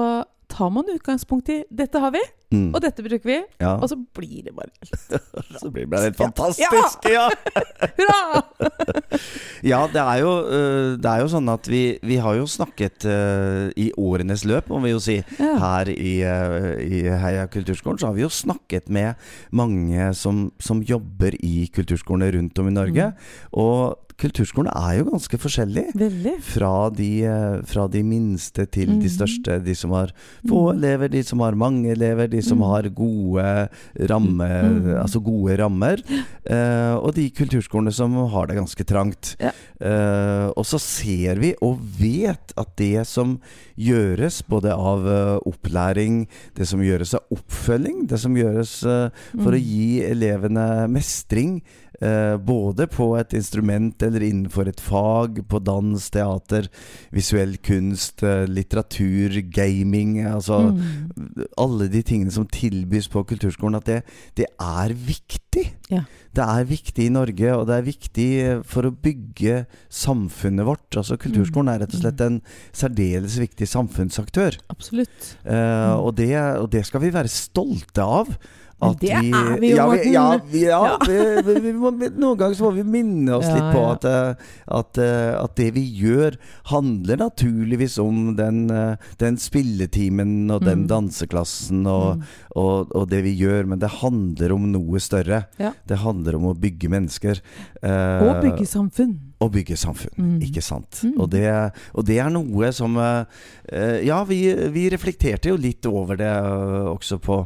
tar 0.50 0.70
man 0.74 0.88
utgangspunkt 0.92 1.50
i 1.54 1.64
'dette 1.70 2.00
har 2.02 2.12
vi, 2.12 2.22
Mm. 2.52 2.72
og 2.74 2.82
dette 2.82 3.04
bruker 3.06 3.30
vi', 3.30 3.44
ja. 3.62 3.76
og 3.78 3.86
så 3.90 3.96
blir 4.18 4.42
det 4.48 4.56
bare 4.58 4.72
Så 5.62 5.70
blir 5.70 5.86
det 5.86 6.00
helt 6.02 6.18
fantastisk! 6.18 7.06
Ja! 7.06 7.28
Hurra! 8.00 8.42
Ja, 9.64 9.84
det 9.92 10.00
er 10.02 10.18
jo, 10.24 10.32
øh, 10.48 10.98
det 10.98 11.06
er 11.06 11.20
jo 11.22 11.28
sånn 11.28 11.50
at 11.52 11.68
vi, 11.70 12.00
vi 12.02 12.16
har 12.24 12.34
jo 12.40 12.46
snakket 12.48 13.06
uh, 13.06 13.70
i 13.76 13.92
årenes 14.00 14.46
løp, 14.48 14.70
må 14.72 14.80
vi 14.82 14.94
jo 14.96 15.00
si, 15.04 15.18
Ja. 15.40 15.58
her 15.60 15.92
i, 15.92 16.14
øh, 16.24 16.80
i 16.82 17.02
Heia 17.22 17.46
kulturskolen, 17.52 18.00
så 18.00 18.08
har 18.08 18.14
vi 18.18 18.22
jo 18.24 18.30
snakket 18.30 18.90
med 18.90 19.16
mange 19.52 20.14
som, 20.16 20.52
som 20.60 20.82
jobber 20.82 21.36
i 21.44 21.68
kulturskolene 21.76 22.32
rundt 22.38 22.58
om 22.60 22.68
i 22.72 22.72
Norge. 22.72 23.12
Og 23.54 23.98
kulturskolene 24.20 24.74
er 24.76 25.00
jo 25.00 25.06
ganske 25.10 25.38
forskjellige. 25.40 25.94
Veldig. 26.00 26.34
Fra 26.44 26.90
de, 26.94 27.10
øh, 27.24 27.64
fra 27.66 27.88
de 27.88 28.04
minste 28.04 28.66
til 28.70 28.88
de 29.00 29.08
Mhm. 29.08 29.14
største. 29.16 29.60
De 29.64 29.76
som 29.76 29.92
har 29.92 30.12
få 30.48 30.74
Mm. 30.74 30.78
elever, 30.78 31.08
de 31.10 31.24
som 31.24 31.40
har 31.40 31.56
mange 31.56 31.92
elever, 31.92 32.28
de 32.30 32.42
som 32.42 32.58
Mm. 32.58 32.64
har 32.64 32.90
gode, 32.90 33.70
ramme, 34.10 34.50
Mm. 34.50 35.02
altså 35.02 35.20
gode 35.24 35.58
rammer. 35.58 35.98
Eh, 36.46 36.96
og 36.96 37.14
de 37.16 37.30
kulturskolene 37.32 37.94
som 37.94 38.12
har 38.30 38.48
det 38.48 38.58
ganske 38.58 38.84
trangt. 38.86 39.36
Ja. 39.40 39.52
Eh, 39.82 40.48
og 40.56 40.66
så 40.66 40.80
ser 40.80 41.36
vi 41.40 41.54
og 41.62 41.80
vet 42.00 42.54
at 42.58 42.76
det 42.76 43.08
som 43.08 43.40
gjøres 43.78 44.42
både 44.48 44.72
av 44.74 45.06
eh, 45.08 45.40
opplæring, 45.48 46.28
det 46.56 46.68
som 46.68 46.80
gjøres 46.82 47.14
av 47.14 47.22
oppfølging, 47.32 48.08
det 48.08 48.20
som 48.20 48.36
gjøres 48.36 48.84
eh, 48.86 49.10
for 49.42 49.52
å 49.52 49.60
Mm. 49.60 49.64
gi 49.64 50.02
elevene 50.04 50.90
mestring, 50.90 51.62
Eh, 52.00 52.38
både 52.40 52.86
på 52.88 53.10
et 53.20 53.34
instrument 53.36 54.04
eller 54.08 54.24
innenfor 54.24 54.70
et 54.72 54.80
fag, 54.80 55.42
på 55.52 55.60
dans, 55.60 56.06
teater, 56.14 56.70
visuell 57.12 57.58
kunst, 57.60 58.24
eh, 58.24 58.46
litteratur, 58.48 59.36
gaming 59.52 60.22
Altså 60.24 60.60
Mm. 60.70 61.46
alle 61.58 61.88
de 61.90 62.02
tingene 62.02 62.32
som 62.32 62.46
tilbys 62.48 63.08
på 63.12 63.26
kulturskolen, 63.28 63.76
at 63.76 63.86
det, 63.86 64.04
det 64.36 64.46
er 64.60 64.94
viktig. 64.94 65.74
Ja. 65.90 66.04
Det 66.34 66.46
er 66.46 66.64
viktig 66.70 67.06
i 67.08 67.10
Norge, 67.12 67.52
og 67.58 67.68
det 67.68 67.76
er 67.76 67.88
viktig 67.88 68.30
eh, 68.46 68.62
for 68.64 68.88
å 68.88 68.96
bygge 68.96 69.66
samfunnet 69.90 70.66
vårt. 70.66 70.88
Altså 70.96 71.18
Kulturskolen 71.20 71.74
er 71.74 71.80
rett 71.84 71.96
og 71.98 72.04
slett 72.04 72.22
en 72.22 72.42
særdeles 72.72 73.36
viktig 73.42 73.68
samfunnsaktør. 73.68 74.56
Absolutt. 74.70 75.36
Eh, 75.44 75.96
og, 76.00 76.16
det, 76.16 76.32
og 76.62 76.70
det 76.72 76.86
skal 76.88 77.04
vi 77.04 77.12
være 77.12 77.28
stolte 77.34 78.06
av. 78.06 78.32
Men 78.82 78.94
det 79.02 79.10
er 79.12 79.60
vi 79.60 79.70
jo, 79.72 79.76
ja, 79.76 79.86
vi, 79.90 79.98
Morten. 79.98 80.14
ja, 80.14 80.40
vi, 80.52 80.62
ja, 80.64 80.80
Ja. 80.86 80.98
vi, 81.04 81.16
vi, 81.44 81.54
vi 81.66 81.72
må, 81.76 81.92
noen 81.92 82.38
ganger 82.40 82.56
så 82.56 82.64
må 82.64 82.72
vi 82.78 82.84
minne 82.88 83.34
oss 83.36 83.48
litt 83.52 83.74
på 83.76 83.82
at, 83.92 84.06
eh, 84.08 84.34
at, 84.80 84.98
eh, 85.04 85.34
at 85.44 85.56
det 85.60 85.74
vi 85.76 85.84
gjør, 86.00 86.38
handler 86.72 87.18
naturligvis 87.20 87.98
om 88.00 88.36
den, 88.40 88.62
eh, 88.72 88.96
den 89.20 89.36
spilletimen 89.38 90.50
og 90.52 90.64
den 90.64 90.86
Mm. 90.86 90.88
danseklassen 90.88 91.86
og, 91.88 92.18
Mm. 92.18 92.24
og, 92.56 92.96
og 92.96 93.10
det 93.10 93.24
vi 93.24 93.36
gjør, 93.36 93.66
men 93.68 93.80
det 93.80 93.90
handler 94.00 94.54
om 94.56 94.72
noe 94.72 95.00
større. 95.00 95.46
Det 95.60 95.98
handler 96.00 96.36
om 96.40 96.46
å 96.54 96.56
bygge 96.56 96.88
mennesker. 96.90 97.42
Og 97.84 98.42
bygge 98.44 98.66
samfunn. 98.66 99.18
Og 99.40 99.54
bygge 99.56 99.78
samfunn, 99.80 100.12
Mm. 100.20 100.42
ikke 100.44 100.62
sant? 100.62 101.00
Mm. 101.06 101.14
Og, 101.24 101.30
det, 101.32 101.46
og 101.96 102.04
det 102.06 102.18
er 102.20 102.30
noe 102.34 102.72
som 102.76 102.98
eh, 103.00 104.00
Ja, 104.04 104.18
vi, 104.28 104.42
vi 104.76 104.90
reflekterte 104.92 105.54
jo 105.54 105.56
litt 105.56 105.86
over 105.88 106.20
det 106.20 106.28
eh, 106.28 106.90
også 106.92 107.22
på, 107.24 107.38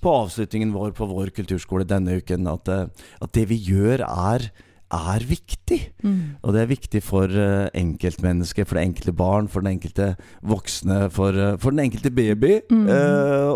på 0.00 0.12
avslutningen 0.14 0.70
vår 0.72 0.92
på 0.94 1.08
vår 1.10 1.32
kulturskole 1.34 1.84
denne 1.90 2.20
uken, 2.22 2.46
at, 2.46 2.68
eh, 2.70 2.86
at 3.20 3.32
det 3.34 3.48
vi 3.50 3.58
gjør, 3.66 4.04
er, 4.06 4.46
er 4.94 5.26
viktig. 5.26 5.80
Mm. 6.06 6.36
Og 6.42 6.54
det 6.54 6.62
er 6.62 6.70
viktig 6.70 7.02
for 7.02 7.26
enkeltmennesket, 7.74 8.66
for 8.70 8.78
det 8.78 8.86
enkelte 8.88 9.12
barn, 9.16 9.48
for 9.50 9.62
den 9.62 9.74
enkelte 9.76 10.12
voksne, 10.46 11.04
for, 11.14 11.34
for 11.62 11.74
den 11.74 11.84
enkelte 11.88 12.10
baby, 12.14 12.60
Mm. 12.70 12.86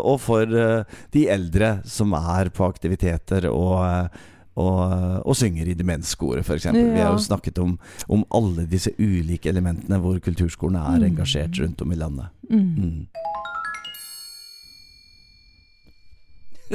og 0.03 0.19
for 0.23 0.47
de 1.15 1.27
eldre 1.31 1.77
som 1.87 2.13
er 2.19 2.51
på 2.55 2.67
aktiviteter 2.67 3.47
og 3.51 4.09
og, 4.57 5.23
og 5.27 5.37
synger 5.37 5.67
i 5.67 5.75
demenskoret, 5.75 6.45
f.eks. 6.47 6.67
Vi 6.73 7.01
har 7.01 7.13
jo 7.13 7.19
snakket 7.19 7.59
om, 7.59 7.79
om 8.09 8.25
alle 8.35 8.67
disse 8.71 8.93
ulike 8.99 9.49
elementene 9.51 9.99
hvor 9.99 10.19
kulturskolen 10.23 10.77
er 10.79 10.99
Mm. 11.01 11.09
engasjert 11.11 11.59
rundt 11.61 11.83
om 11.83 11.93
i 11.93 11.99
landet. 11.99 12.27
Mm. 12.51 12.59
Mm. 12.79 13.07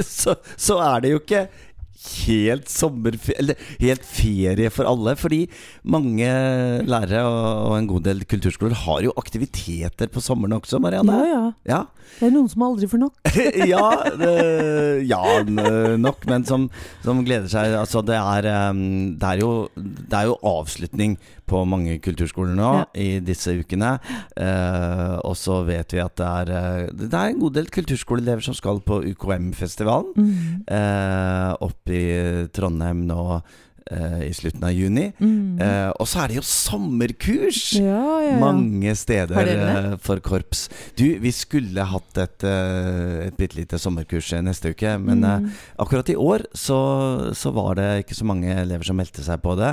Så, 0.00 0.34
så 0.56 0.76
er 0.78 1.00
det 1.02 1.10
jo 1.10 1.18
ikke 1.18 1.46
helt 2.26 2.70
sommerferie 2.72 3.38
Eller 3.42 3.70
helt 3.80 4.04
ferie 4.06 4.70
for 4.72 4.88
alle. 4.88 5.14
Fordi 5.20 5.40
mange 5.84 6.28
lærere 6.86 7.22
og, 7.26 7.76
en 7.78 7.88
god 7.90 8.06
del 8.08 8.24
kulturskoler 8.28 8.76
har 8.86 9.04
jo 9.06 9.14
aktiviteter 9.20 10.10
på 10.12 10.22
sommeren 10.24 10.58
også, 10.58 10.80
Marianne. 10.82 11.16
Ja, 11.20 11.30
ja. 11.30 11.42
Ja, 11.70 11.80
Det 12.18 12.26
er 12.26 12.32
noen 12.34 12.48
som 12.50 12.64
aldri 12.66 12.88
får 12.90 13.00
nok. 13.04 13.32
ja, 13.72 13.84
det, 14.18 14.32
ja 15.08 15.22
nok, 15.46 16.24
men 16.30 16.46
som, 16.48 16.66
som 17.04 17.22
gleder 17.26 17.50
seg. 17.52 17.76
Altså, 17.78 18.02
det 18.06 18.18
er, 18.18 18.48
det, 18.50 19.28
er 19.34 19.44
jo, 19.44 19.52
det 19.76 20.16
er 20.16 20.30
jo 20.32 20.38
avslutning 20.50 21.18
på 21.50 21.62
mange 21.68 21.98
kulturskoler 22.02 22.54
nå 22.56 22.70
Ja. 22.80 22.84
i 22.94 23.08
disse 23.24 23.52
ukene. 23.58 23.96
Eh, 24.38 25.16
og 25.26 25.34
så 25.36 25.60
vet 25.66 25.92
vi 25.96 26.00
at 26.02 26.14
det 26.20 26.28
er, 26.30 26.52
eh, 26.54 26.90
det 26.94 27.10
er 27.12 27.32
en 27.32 27.40
god 27.42 27.54
del 27.58 27.66
kulturskoleelever 27.74 28.46
som 28.46 28.54
skal 28.54 28.78
på 28.86 29.00
UKM-festivalen. 29.12 30.14
Mm. 30.14 30.62
Eh, 30.70 31.56
oppe 31.66 31.90
i 31.98 32.46
Trondheim 32.54 33.02
nå 33.10 33.42
i 34.28 34.32
slutten 34.36 34.64
av 34.64 34.72
juni. 34.76 35.08
Mm. 35.18 35.58
Eh, 35.60 35.90
og 35.98 36.06
så 36.08 36.22
er 36.24 36.28
det 36.32 36.36
jo 36.40 36.44
sommerkurs! 36.46 37.72
ja, 37.78 37.84
ja, 37.84 38.30
ja. 38.30 38.36
Mange 38.40 38.92
steder 38.98 39.50
eh, 39.50 39.96
for 40.02 40.20
korps. 40.24 40.68
Du, 40.98 41.04
vi 41.22 41.32
skulle 41.34 41.84
hatt 41.90 42.20
et, 42.22 42.44
eh, 42.46 43.26
et 43.28 43.36
bitte 43.38 43.58
lite 43.58 43.78
sommerkurs 43.82 44.32
eh, 44.36 44.42
neste 44.46 44.72
uke, 44.74 44.96
men 45.02 45.24
eh, 45.24 45.38
Mm. 45.40 45.46
akkurat 45.78 46.08
i 46.10 46.16
år 46.20 46.42
så, 46.56 46.76
så 47.38 47.52
var 47.54 47.76
det 47.78 47.86
ikke 48.02 48.16
så 48.18 48.26
mange 48.28 48.50
elever 48.50 48.84
som 48.84 48.96
meldte 48.98 49.22
seg 49.24 49.40
på 49.44 49.54
det. 49.58 49.70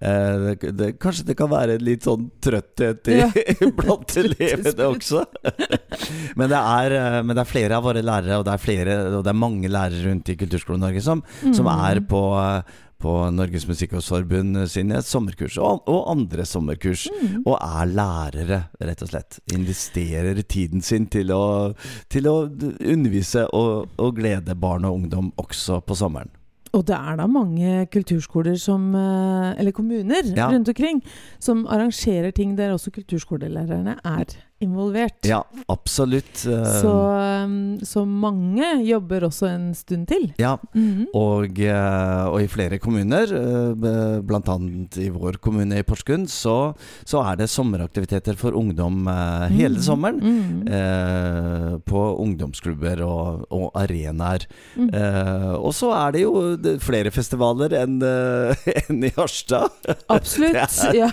Eh, 0.00 0.54
det, 0.60 0.72
det. 0.78 0.88
Kanskje 1.02 1.26
det 1.28 1.36
kan 1.38 1.50
være 1.52 1.76
litt 1.82 2.06
sånn 2.08 2.26
trøtthet 2.42 3.10
i, 3.12 3.18
blant 3.78 4.16
elevene 4.22 4.88
også. 4.88 5.22
men, 6.38 6.48
det 6.50 6.60
er, 6.60 6.96
eh, 6.98 7.18
men 7.22 7.34
det 7.36 7.44
er 7.44 7.50
flere 7.52 7.78
av 7.78 7.86
våre 7.86 8.02
lærere, 8.04 8.40
og 8.40 8.46
det 8.48 8.54
er, 8.56 8.62
flere, 8.64 8.96
og 9.18 9.24
det 9.26 9.32
er 9.34 9.40
mange 9.44 9.70
lærere 9.70 10.08
rundt 10.08 10.32
i 10.32 10.38
Kulturskolen 10.40 10.82
Norge 10.88 11.04
som, 11.04 11.22
som 11.52 11.64
Mm. 11.64 11.70
er 11.90 12.00
på 12.10 12.18
eh, 12.40 12.80
på 13.02 13.14
Norges 13.34 13.66
Musikkårsforbund 13.68 14.62
sine 14.70 15.00
sommerkurs, 15.04 15.58
og, 15.58 15.82
og 15.90 16.06
andre 16.12 16.46
sommerkurs. 16.48 17.06
Mm. 17.10 17.42
Og 17.44 17.58
er 17.58 17.90
lærere, 17.90 18.60
rett 18.80 19.02
og 19.04 19.10
slett. 19.12 19.40
Investerer 19.54 20.40
tiden 20.42 20.82
sin 20.84 21.06
til 21.12 21.32
å, 21.34 21.72
til 22.12 22.30
å 22.30 22.36
undervise 22.46 23.46
og, 23.52 23.90
og 24.00 24.16
glede 24.18 24.56
barn 24.56 24.86
og 24.88 25.02
ungdom 25.02 25.32
også 25.40 25.82
på 25.84 25.98
sommeren. 25.98 26.32
Og 26.74 26.82
det 26.88 26.96
er 26.96 27.18
da 27.20 27.28
mange 27.30 27.84
kulturskoler 27.94 28.56
som 28.58 28.88
eh, 28.98 29.60
Eller 29.62 29.70
kommuner 29.70 30.26
Ja. 30.34 30.48
rundt 30.50 30.68
omkring 30.72 31.02
som 31.38 31.66
arrangerer 31.70 32.32
ting 32.34 32.56
der 32.58 32.72
også 32.74 32.90
kulturskolelærerne 32.90 33.94
er 34.04 34.24
involvert. 34.62 35.18
Ja, 35.26 35.42
absolutt. 35.68 36.46
eh, 36.46 36.80
Så, 36.80 36.92
um, 37.44 37.78
så 37.84 38.04
mange 38.06 38.64
jobber 38.86 39.26
også 39.28 39.48
en 39.50 39.74
stund 39.74 40.06
til. 40.08 40.32
ja, 40.38 40.56
Mhm. 40.74 41.06
og, 41.14 41.58
eh, 41.60 42.26
og 42.26 42.40
i 42.42 42.46
flere 42.46 42.78
kommuner, 42.78 43.26
bl.a. 44.22 44.56
i 45.02 45.08
vår 45.10 45.38
kommune 45.40 45.78
i 45.78 45.82
Porsgrunn, 45.82 46.26
så, 46.26 46.74
så 47.04 47.20
er 47.30 47.36
det 47.36 47.48
sommeraktiviteter 47.50 48.36
for 48.36 48.52
ungdom 48.56 49.06
eh, 49.08 49.48
hele 49.50 49.74
Mhm. 49.76 49.82
sommeren. 49.82 50.20
Mm 50.22 50.62
-hmm. 50.64 51.80
på 51.84 52.00
ungdomsklubber 52.20 53.02
og, 53.04 53.46
og 53.50 53.70
arenaer. 53.74 54.46
Mm. 54.76 54.88
Eh, 54.94 55.54
og 55.54 55.72
så 55.74 55.90
er 55.92 56.12
det 56.12 56.22
jo 56.22 56.56
flere 56.80 57.10
festivaler 57.10 57.72
enn 57.82 58.02
en 58.88 59.04
i 59.04 59.10
Harstad. 59.16 59.68
Absolutt. 60.08 60.52
det 60.54 60.62
er- 60.62 60.94
ja. 60.94 61.10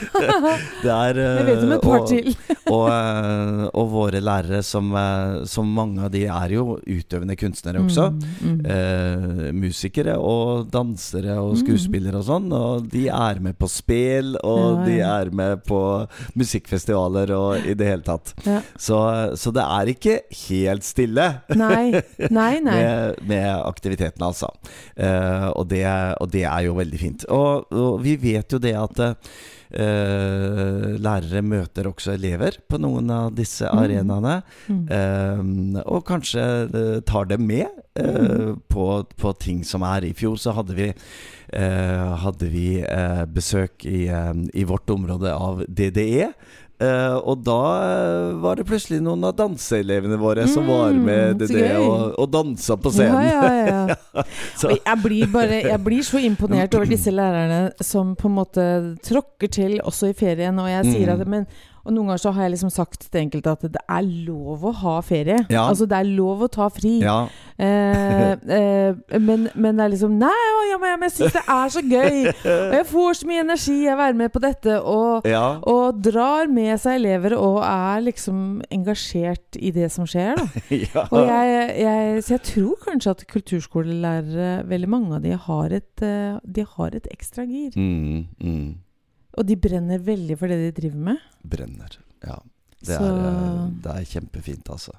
Det 0.84 0.92
er, 0.92 1.20
eh, 1.20 1.38
Jeg 1.38 1.46
vet 1.46 1.64
om 1.64 1.72
et 1.72 1.82
par 1.82 2.06
til. 2.08 2.36
Og, 2.72 2.86
eh, 2.90 3.64
og 3.76 3.90
våre 3.92 4.22
lærere, 4.24 4.62
som, 4.64 4.88
eh, 4.96 5.42
som 5.52 5.68
mange 5.76 6.06
av 6.08 6.12
de 6.14 6.22
er 6.32 6.54
jo 6.56 6.78
utøvende 6.88 7.36
kunstnere 7.40 7.82
også. 7.84 8.06
Mm, 8.16 8.24
mm. 8.42 8.60
Eh, 8.76 9.52
musikere 9.58 10.16
og 10.18 10.70
dansere 10.72 11.36
og 11.42 11.52
Mm. 11.58 11.60
skuespillere 11.66 12.16
og 12.22 12.26
sånn. 12.30 12.48
Og 12.56 12.88
de 12.94 13.08
er 13.12 13.42
med 13.44 13.58
på 13.60 13.68
spel, 13.70 14.36
og 14.44 14.62
Ja, 14.82 14.86
de 14.86 15.00
er 15.02 15.32
med 15.36 15.64
på 15.68 15.82
musikkfestivaler 16.40 17.32
og 17.36 17.66
i 17.68 17.74
det 17.78 17.88
hele 17.88 18.06
tatt. 18.08 18.34
Ja. 18.48 18.62
Så, 18.78 18.98
så 19.38 19.52
det 19.56 19.64
er 19.66 19.92
ikke 19.94 20.18
helt 20.48 20.84
stille. 20.88 21.28
Nei, 21.56 21.92
nei, 22.30 22.52
nei. 22.68 22.76
Med, 22.82 23.22
med 23.28 23.50
aktiviteten, 23.66 24.22
altså. 24.26 24.52
Eh, 24.96 25.48
og, 25.56 25.68
det, 25.72 25.86
og 26.22 26.32
det 26.34 26.46
er 26.48 26.68
jo 26.68 26.78
veldig 26.80 27.00
fint. 27.02 27.26
Og, 27.32 27.68
og 27.72 28.00
vi 28.06 28.16
vet 28.22 28.52
jo 28.56 28.62
det 28.62 28.76
at 28.78 29.04
eh, 29.74 30.96
lærere 31.02 31.42
møter 31.46 31.88
også 31.90 32.14
elever 32.16 32.58
på 32.70 32.80
noen 32.82 33.10
av 33.12 33.32
disse 33.38 33.66
Mm. 33.72 33.80
arenaene. 33.84 34.36
Mm. 34.68 34.82
Eh, 34.98 35.82
og 35.86 36.06
kanskje 36.08 36.46
eh, 36.70 37.00
tar 37.08 37.26
dem 37.30 37.46
med 37.48 37.68
eh, 37.96 38.56
på, 38.70 38.88
på 39.18 39.34
ting 39.40 39.64
som 39.68 39.84
er. 39.88 40.04
I 40.08 40.14
fjor 40.18 40.36
så 40.42 40.54
hadde 40.58 40.76
vi, 40.76 40.90
eh, 41.54 42.16
hadde 42.24 42.50
vi 42.52 42.84
besøk 43.34 43.86
i, 43.86 44.08
i 44.54 44.64
vårt 44.68 44.90
område 44.90 45.32
av 45.34 45.64
DDE. 45.68 46.34
Eh, 46.82 47.16
og 47.30 47.44
da 47.46 47.58
eh, 47.86 48.32
var 48.42 48.58
det 48.58 48.64
plutselig 48.66 49.02
noen 49.06 49.22
av 49.28 49.36
danseelevene 49.38 50.18
våre 50.18 50.48
som 50.50 50.66
var 50.66 50.90
Mm, 50.96 51.04
med 51.06 51.38
det, 51.38 51.50
det 51.54 51.68
og, 51.78 52.16
og 52.18 52.30
dansa 52.34 52.74
på 52.82 52.90
scenen. 52.96 53.22
Ja, 53.28 53.52
ja, 53.54 53.82
ja. 54.16 54.24
Så- 54.58 54.72
jeg 54.80 54.98
blir, 55.04 55.28
bare, 55.32 55.60
jeg 55.68 55.80
blir 55.86 56.02
så 56.08 56.18
imponert 56.26 56.74
over 56.74 56.90
disse 56.90 57.14
lærerne 57.14 57.72
som 57.86 58.16
på 58.18 58.32
en 58.32 58.36
måte 58.40 58.66
tråkker 59.06 59.52
til 59.54 59.78
også 59.86 60.10
i 60.10 60.18
ferien. 60.18 60.58
Og 60.58 60.70
jeg 60.74 60.86
sier 60.90 61.12
Mm. 61.14 61.22
at 61.22 61.28
men, 61.28 61.46
og 61.84 61.94
noen 61.94 62.12
ganger 62.12 62.24
så 62.24 62.34
har 62.36 62.48
jeg 62.48 62.56
liksom 62.56 62.74
sagt 62.74 63.08
til 63.10 63.24
enkelte 63.24 63.56
at 63.56 63.66
det 63.78 63.82
er 63.82 64.10
lov 64.28 64.66
å 64.70 64.74
ha 64.84 64.98
ferie. 65.06 65.40
Ja. 65.50 65.68
Altså 65.68 65.88
det 65.90 65.98
er 65.98 66.12
lov 66.12 66.46
å 66.46 66.52
ta 66.52 66.70
fri. 66.74 67.00
Ja, 67.04 67.26
Eh, 67.62 68.32
eh, 68.32 68.96
men, 69.22 69.44
men 69.54 69.78
det 69.78 69.84
er 69.84 69.92
liksom 69.92 70.16
Nei, 70.18 70.32
ja, 70.72 70.80
men 70.82 71.04
jeg 71.06 71.14
syns 71.14 71.36
det 71.36 71.44
er 71.46 71.70
så 71.70 71.84
gøy! 71.86 72.24
Og 72.32 72.74
jeg 72.74 72.88
får 72.90 73.20
så 73.20 73.30
mye 73.30 73.44
energi 73.44 73.76
av 73.86 73.94
å 73.94 74.02
være 74.02 74.18
med 74.18 74.34
på 74.34 74.42
dette. 74.42 74.78
Og, 74.82 75.28
og 75.70 76.02
drar 76.02 76.50
med 76.52 76.74
seg 76.82 76.98
elever 77.02 77.36
og 77.38 77.60
er 77.68 78.02
liksom 78.08 78.62
engasjert 78.74 79.60
i 79.60 79.74
det 79.76 79.92
som 79.94 80.10
skjer. 80.10 80.40
Da. 80.40 80.64
ja. 80.88 81.06
Og 81.06 81.30
jeg, 81.30 81.66
jeg, 81.84 82.24
så 82.26 82.36
jeg 82.38 82.46
tror 82.50 82.78
kanskje 82.88 83.16
at 83.16 83.26
kulturskolelærere, 83.30 84.52
veldig 84.72 84.90
mange 84.90 85.20
av 85.20 85.26
de 85.26 85.36
har 85.38 85.78
et, 85.82 86.06
eh, 86.06 86.40
de 86.42 86.66
har 86.78 86.98
et 86.98 87.12
ekstra 87.14 87.46
gir. 87.46 87.76
Mm, 87.78 88.26
mm. 88.42 88.72
Og 89.40 89.48
de 89.48 89.58
brenner 89.60 90.02
veldig 90.04 90.38
for 90.40 90.52
det 90.52 90.60
de 90.62 90.72
driver 90.82 91.04
med. 91.12 91.28
Brenner. 91.48 92.00
Ja. 92.26 92.40
Det 92.82 92.96
er, 92.98 93.04
eh, 93.06 93.68
det 93.84 93.92
er 93.94 94.08
kjempefint, 94.10 94.72
altså. 94.74 94.96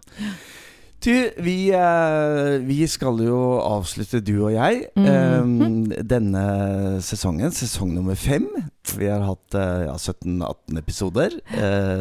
Du, 1.03 1.11
vi, 1.43 1.57
eh, 1.75 2.63
vi 2.63 2.79
skal 2.87 3.19
jo 3.25 3.59
avslutte, 3.59 4.21
du 4.23 4.45
og 4.45 4.53
jeg, 4.53 4.87
mm 4.95 5.05
-hmm. 5.05 6.03
denne 6.03 7.03
sesongen. 7.03 7.51
Sesong 7.51 7.95
nummer 7.95 8.15
fem. 8.15 8.47
Vi 8.97 9.07
har 9.07 9.21
hatt 9.21 9.55
ja, 9.55 9.97
17-18 9.97 10.79
episoder 10.79 11.31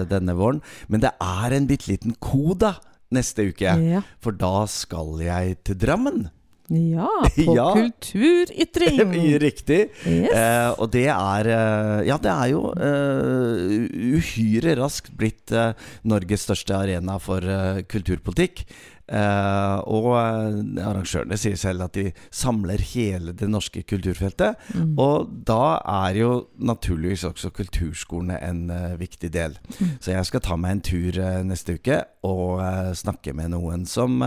denne 0.05 0.33
våren. 0.33 0.61
Men 0.87 1.01
det 1.01 1.11
er 1.19 1.51
en 1.51 1.67
bitte 1.67 1.87
liten 1.87 2.15
koda 2.19 2.75
neste 3.11 3.49
uke. 3.49 3.65
Ja. 3.65 4.01
For 4.21 4.31
da 4.31 4.65
skal 4.67 5.19
jeg 5.21 5.63
til 5.63 5.79
Drammen. 5.79 6.29
Ja, 6.71 7.07
på 7.35 7.55
Ja. 7.55 7.67
kulturytring. 7.75 9.11
Riktig. 9.45 9.81
Yes. 10.07 10.31
Eh, 10.31 10.69
og 10.79 10.91
det 10.93 11.05
er 11.11 11.49
eh, 11.51 12.07
Ja, 12.07 12.17
det 12.21 12.31
er 12.31 12.51
jo 12.53 12.63
eh, 12.73 14.15
uhyre 14.17 14.75
raskt 14.79 15.11
blitt 15.19 15.51
eh, 15.51 15.73
Norges 16.07 16.47
største 16.47 16.77
arena 16.77 17.17
for 17.21 17.43
eh, 17.43 17.81
kulturpolitikk. 17.91 18.63
Eh, 19.11 19.77
og 19.91 20.13
eh, 20.15 20.85
arrangørene 20.85 21.37
sier 21.39 21.57
selv 21.59 21.83
at 21.87 21.97
de 21.97 22.11
samler 22.31 22.81
hele 22.93 23.33
det 23.35 23.49
norske 23.51 23.83
kulturfeltet. 23.87 24.59
Mm. 24.75 24.93
Og 25.01 25.31
da 25.47 25.81
er 25.81 26.21
jo 26.21 26.31
naturligvis 26.61 27.25
også 27.27 27.51
kulturskolene 27.55 28.39
en 28.45 28.63
uh, 28.71 28.95
viktig 28.99 29.31
del. 29.33 29.57
Mm. 29.79 29.97
Så 30.03 30.13
jeg 30.13 30.27
skal 30.29 30.43
ta 30.45 30.57
meg 30.59 30.77
en 30.77 30.83
tur 30.85 31.19
uh, 31.19 31.41
neste 31.47 31.75
uke 31.79 32.01
og 32.27 32.61
snakke 32.93 33.33
med 33.33 33.49
noen 33.55 33.87
som, 33.89 34.19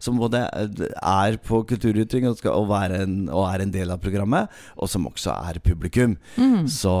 som 0.00 0.16
både 0.16 0.40
er 0.48 1.36
på 1.44 1.58
kulturytring 1.68 2.24
og, 2.30 2.38
skal, 2.38 2.56
og, 2.56 2.72
en, 2.96 3.26
og 3.28 3.44
er 3.50 3.60
en 3.60 3.74
del 3.74 3.92
av 3.92 4.00
programmet, 4.00 4.48
og 4.80 4.88
som 4.88 5.04
også 5.10 5.34
er 5.50 5.60
publikum. 5.60 6.14
Mm. 6.40 6.64
Så 6.72 6.94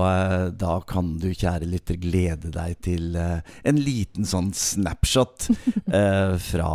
da 0.60 0.74
kan 0.84 1.14
du, 1.22 1.30
kjære 1.32 1.70
lytter, 1.70 1.96
glede 1.96 2.52
deg 2.52 2.76
til 2.84 3.16
en 3.16 3.80
liten 3.80 4.28
sånn 4.28 4.52
snapshot 4.52 5.48
fra, 6.50 6.74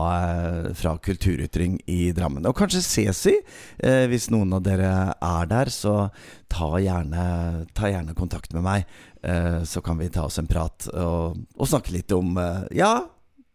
fra 0.78 0.96
kulturytring 1.04 1.80
i 1.90 2.12
Drammen. 2.16 2.48
Og 2.50 2.58
kanskje 2.58 2.82
Ceci, 2.86 3.36
eh, 3.84 4.06
hvis 4.12 4.30
noen 4.34 4.54
av 4.58 4.64
dere 4.66 4.92
er 5.14 5.50
der, 5.52 5.72
så 5.74 6.10
ta 6.50 6.72
gjerne, 6.82 7.68
ta 7.78 7.92
gjerne 7.92 8.18
kontakt 8.18 8.54
med 8.56 8.66
meg. 8.66 9.00
Eh, 9.24 9.62
så 9.64 9.82
kan 9.86 10.00
vi 10.00 10.10
ta 10.10 10.26
oss 10.30 10.40
en 10.40 10.48
prat 10.48 10.88
og, 10.94 11.40
og 11.60 11.68
snakke 11.68 11.92
litt 11.92 12.14
om 12.16 12.38
eh, 12.40 12.70
Ja, 12.80 12.94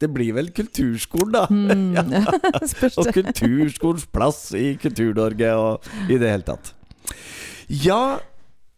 det 0.03 0.11
blir 0.13 0.35
vel 0.37 0.51
kulturskolen, 0.53 1.33
da. 1.33 1.47
Mm. 1.49 1.95
Og 3.01 3.11
kulturskolens 3.15 4.07
plass 4.13 4.47
i 4.59 4.75
Kultur-Norge 4.81 5.55
og 5.57 5.89
i 6.11 6.19
det 6.21 6.33
hele 6.35 6.47
tatt. 6.47 6.75
Ja, 7.71 8.19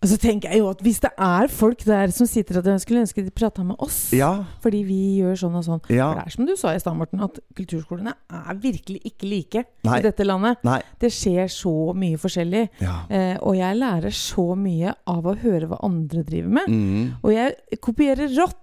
Og 0.06 0.10
så 0.12 0.18
tenker 0.22 0.52
jeg 0.54 0.60
jo 0.62 0.68
at 0.70 0.82
hvis 0.86 1.00
det 1.02 1.10
er 1.18 1.48
folk 1.50 1.80
der 1.82 2.12
som 2.14 2.28
sitter 2.30 2.60
og 2.60 2.68
skulle 2.78 3.00
ønske 3.02 3.24
de 3.26 3.32
prata 3.34 3.64
med 3.66 3.74
oss 3.82 4.12
ja, 4.14 4.44
fordi 4.62 4.84
vi 4.86 4.98
gjør 5.18 5.34
sånn 5.40 5.56
og 5.58 5.64
sånn 5.66 5.80
ja. 5.90 6.12
For 6.12 6.20
det 6.20 6.26
er 6.28 6.34
som 6.36 6.46
du 6.46 6.52
sa 6.60 6.74
i 6.76 6.78
stad, 6.82 6.94
Morten, 6.94 7.22
at 7.26 7.40
kulturskolene 7.58 8.12
er 8.30 8.60
virkelig 8.62 9.00
ikke 9.10 9.26
like 9.32 9.64
Nei. 9.88 9.98
i 9.98 10.04
dette 10.06 10.22
landet. 10.28 10.62
Nei. 10.66 10.78
Det 11.02 11.10
skjer 11.10 11.50
så 11.50 11.72
mye 11.98 12.20
forskjellig. 12.22 12.62
Ja. 12.84 13.00
Eh, 13.10 13.34
og 13.42 13.56
jeg 13.58 13.80
lærer 13.80 14.14
så 14.14 14.46
mye 14.58 14.94
av 15.10 15.26
å 15.26 15.34
høre 15.42 15.66
hva 15.72 15.80
andre 15.88 16.22
driver 16.28 16.54
med. 16.60 16.70
Mm, 16.70 17.10
Og 17.26 17.34
jeg 17.34 17.80
kopierer 17.82 18.30
rått 18.38 18.62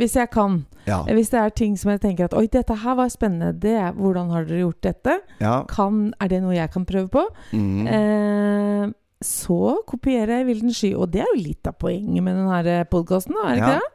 hvis 0.00 0.14
jeg 0.16 0.30
kan. 0.32 0.64
ja. 0.88 1.02
Eh, 1.06 1.12
Hvis 1.14 1.28
det 1.30 1.38
er 1.38 1.50
ting 1.52 1.76
som 1.76 1.90
jeg 1.92 2.00
tenker 2.00 2.24
at 2.30 2.34
Oi, 2.34 2.46
dette 2.48 2.74
her 2.82 2.94
var 2.96 3.10
spennende. 3.12 3.52
Det 3.60 3.74
er, 3.76 3.92
hvordan 3.92 4.30
har 4.32 4.46
dere 4.48 4.62
gjort 4.64 4.80
dette? 4.82 5.18
ja. 5.38 5.58
Kan, 5.68 6.14
er 6.20 6.28
det 6.32 6.40
noe 6.42 6.56
jeg 6.56 6.70
kan 6.72 6.86
prøve 6.88 7.08
på? 7.12 7.26
Mm. 7.52 7.86
Eh, 7.86 8.86
så 9.24 9.78
kopierer 9.88 10.38
jeg 10.40 10.48
Vilden 10.48 10.74
sky. 10.74 10.90
Og 10.96 11.10
det 11.12 11.22
er 11.24 11.30
jo 11.34 11.42
litt 11.42 11.68
av 11.68 11.76
poenget 11.80 12.24
med 12.24 12.38
denne 12.40 12.84
podkasten, 12.90 13.36
er 13.36 13.50
det 13.50 13.60
ikke 13.60 13.78
det? 13.78 13.90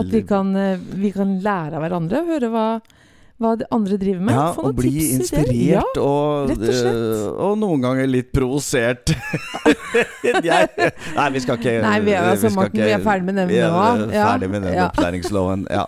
At 0.00 0.10
vi 0.14 0.22
kan, 0.26 0.56
eh, 0.56 0.78
vi 0.78 1.10
kan 1.14 1.36
lære 1.42 1.78
av 1.78 1.84
hverandre. 1.84 2.24
Høre 2.26 2.50
hva, 2.50 2.66
hva 3.40 3.54
de 3.56 3.64
andre 3.72 3.96
driver 4.00 4.20
med. 4.28 4.34
ja, 4.36 4.46
Få 4.56 4.66
og 4.66 4.74
noen 4.74 4.78
bli 4.82 4.90
tips, 4.98 5.14
inspirert 5.16 6.00
og, 6.02 6.50
rett 6.50 6.60
og 6.60 6.74
slett. 6.76 6.98
øh, 7.00 7.40
og 7.48 7.54
noen 7.62 7.84
ganger 7.86 8.10
litt 8.10 8.28
provosert. 8.36 9.14
jeg, 10.24 10.68
nei, 11.16 11.28
vi 11.34 11.42
skal 11.44 11.56
ikke 11.60 11.76
Nei, 11.84 11.96
vi 12.04 12.12
er, 12.16 12.28
altså, 12.34 12.50
vi 12.50 12.58
Martin, 12.60 12.76
ikke, 12.80 12.90
vi 12.90 12.94
er 12.98 13.04
ferdig 13.06 13.28
med 13.30 13.40
den 13.40 13.48
nå. 13.48 13.56
Ja. 14.12 14.26
ferdig 14.32 14.50
med 14.52 14.62
den 14.68 14.76
Ja. 14.76 14.88
opplæringsloven. 14.90 15.66
Ja. 15.70 15.86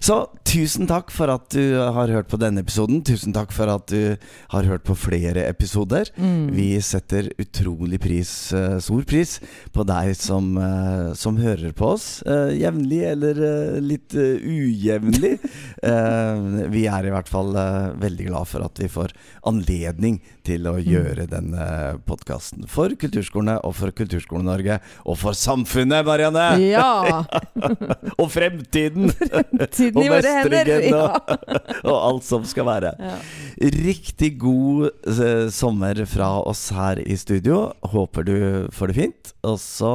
Så 0.00 0.16
tusen 0.46 0.86
takk 0.88 1.10
for 1.12 1.28
at 1.32 1.48
du 1.52 1.74
har 1.76 2.08
hørt 2.08 2.28
på 2.30 2.38
denne 2.40 2.62
episoden. 2.62 3.00
Tusen 3.04 3.34
takk 3.34 3.50
for 3.52 3.68
at 3.72 3.88
du 3.90 4.14
har 4.54 4.68
hørt 4.68 4.84
på 4.86 4.94
flere 4.96 5.42
episoder. 5.50 6.08
Mm. 6.16 6.52
Vi 6.54 6.68
setter 6.80 7.28
utrolig 7.42 7.98
pris, 8.00 8.30
uh, 8.54 8.78
stor 8.80 9.02
pris 9.10 9.34
på 9.74 9.84
deg 9.88 10.14
som, 10.16 10.54
uh, 10.56 11.10
som 11.18 11.36
hører 11.42 11.74
på 11.76 11.90
oss. 11.96 12.22
uh, 12.24 12.48
jevnlig 12.54 13.02
eller 13.10 13.42
eh, 13.48 13.80
litt 13.84 14.14
uh, 14.14 14.38
ujevnlig. 14.38 15.34
Uh, 15.82 16.64
vi 16.74 16.77
er 16.86 17.08
i 17.08 17.10
hvert 17.10 17.28
fall 17.30 17.50
uh, 17.56 17.90
veldig 17.98 18.28
glad 18.28 18.46
for 18.50 18.62
at 18.66 18.78
vi 18.78 18.86
får 18.92 19.14
anledning 19.48 20.20
til 20.46 20.68
å 20.70 20.76
gjøre 20.78 21.26
denne 21.30 21.66
podkasten 22.06 22.68
for 22.70 22.94
kulturskolene 23.00 23.58
og 23.66 23.74
for 23.78 23.90
Kulturskole-Norge 23.98 24.78
og 25.04 25.18
for 25.20 25.36
samfunnet, 25.36 26.04
Marianne! 26.06 26.46
Ja! 26.62 27.24
Og 28.20 28.28
fremtiden! 28.32 29.10
Tiden 29.76 30.02
i 30.02 30.08
Og 30.08 30.14
mestringen 30.18 30.88
Ja. 30.92 31.02
og, 31.18 31.46
og 31.90 31.96
alt 31.98 32.26
som 32.28 32.44
skal 32.48 32.66
være. 32.68 32.94
Ja. 33.00 33.16
Riktig 33.58 34.36
god 34.38 34.84
eh, 35.06 35.48
sommer 35.50 35.98
fra 36.06 36.28
oss 36.46 36.68
her 36.70 37.00
i 37.02 37.16
studio. 37.18 37.72
Håper 37.82 38.22
du 38.22 38.36
får 38.70 38.92
det 38.92 38.94
fint. 38.94 39.32
Og 39.48 39.56
så 39.58 39.92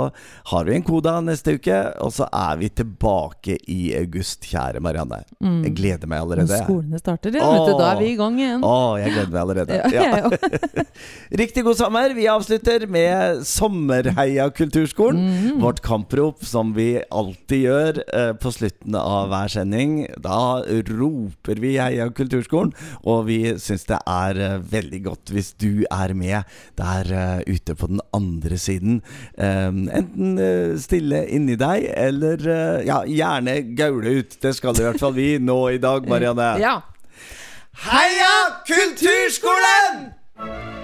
har 0.50 0.66
vi 0.68 0.76
en 0.76 0.84
koda 0.84 1.14
neste 1.24 1.56
uke, 1.56 1.78
og 2.04 2.12
så 2.16 2.28
er 2.28 2.58
vi 2.60 2.70
tilbake 2.76 3.56
i 3.72 3.94
august, 3.96 4.44
kjære 4.50 4.82
Marianne. 4.84 5.22
Mm. 5.44 5.62
Jeg 5.68 5.76
gleder 5.78 6.10
meg 6.12 6.20
Når 6.20 6.26
allerede. 6.26 6.60
skolene 6.66 7.00
starter, 7.00 7.38
ja, 7.40 7.48
du, 7.64 7.72
da 7.80 7.90
er 7.94 8.02
vi 8.02 8.10
i 8.12 8.18
gang 8.20 8.40
igjen. 8.42 8.64
Å, 8.68 8.74
jeg 9.00 9.16
gleder 9.16 9.32
meg 9.32 9.42
allerede. 9.46 9.80
Ja, 9.94 10.04
Ja. 10.04 10.84
Riktig 11.44 11.64
god 11.66 11.78
sommer. 11.80 12.14
Vi 12.18 12.26
avslutter 12.30 12.84
med 12.92 13.44
Sommerheia 13.48 14.50
kulturskolen. 14.54 15.20
Mm. 15.24 15.62
Vårt 15.64 15.80
kamprop 15.86 16.44
som 16.46 16.74
vi 16.76 16.98
alltid 17.14 17.64
gjør 17.68 18.02
eh, 18.04 18.32
på 18.40 18.52
slutten 18.54 18.98
av 19.00 19.32
hver 19.32 19.52
sending. 19.54 19.96
Da 20.24 20.60
roper 20.92 21.62
vi 21.64 21.76
'Heia 21.78 22.10
kulturskolen', 22.14 22.74
og 23.04 23.26
vi 23.30 23.40
syns 23.62 23.86
det 23.90 24.00
er 24.10 24.40
eh, 24.42 24.60
veldig 24.72 25.02
godt 25.06 25.34
hvis 25.34 25.54
du 25.60 25.84
er 25.92 26.14
med 26.18 26.50
der 26.80 27.12
eh, 27.14 27.42
ute 27.48 27.76
på 27.76 27.90
den 27.92 28.02
andre 28.16 28.58
siden. 28.62 29.02
Eh, 29.38 29.70
enten 29.70 30.38
eh, 30.42 30.76
stille 30.82 31.24
inni 31.34 31.58
deg, 31.60 31.88
eller 31.94 32.42
ja, 32.86 33.02
gjerne 33.08 33.60
gaule 33.78 34.18
ut. 34.20 34.38
Det 34.42 34.56
skal 34.58 34.80
i 34.80 34.88
hvert 34.88 35.02
fall 35.02 35.16
vi 35.18 35.36
nå 35.42 35.60
i 35.76 35.82
dag, 35.82 36.08
Marianne. 36.10 36.54
Ja. 36.64 36.80
Heia 37.88 38.34
Kulturskolen! 38.68 40.83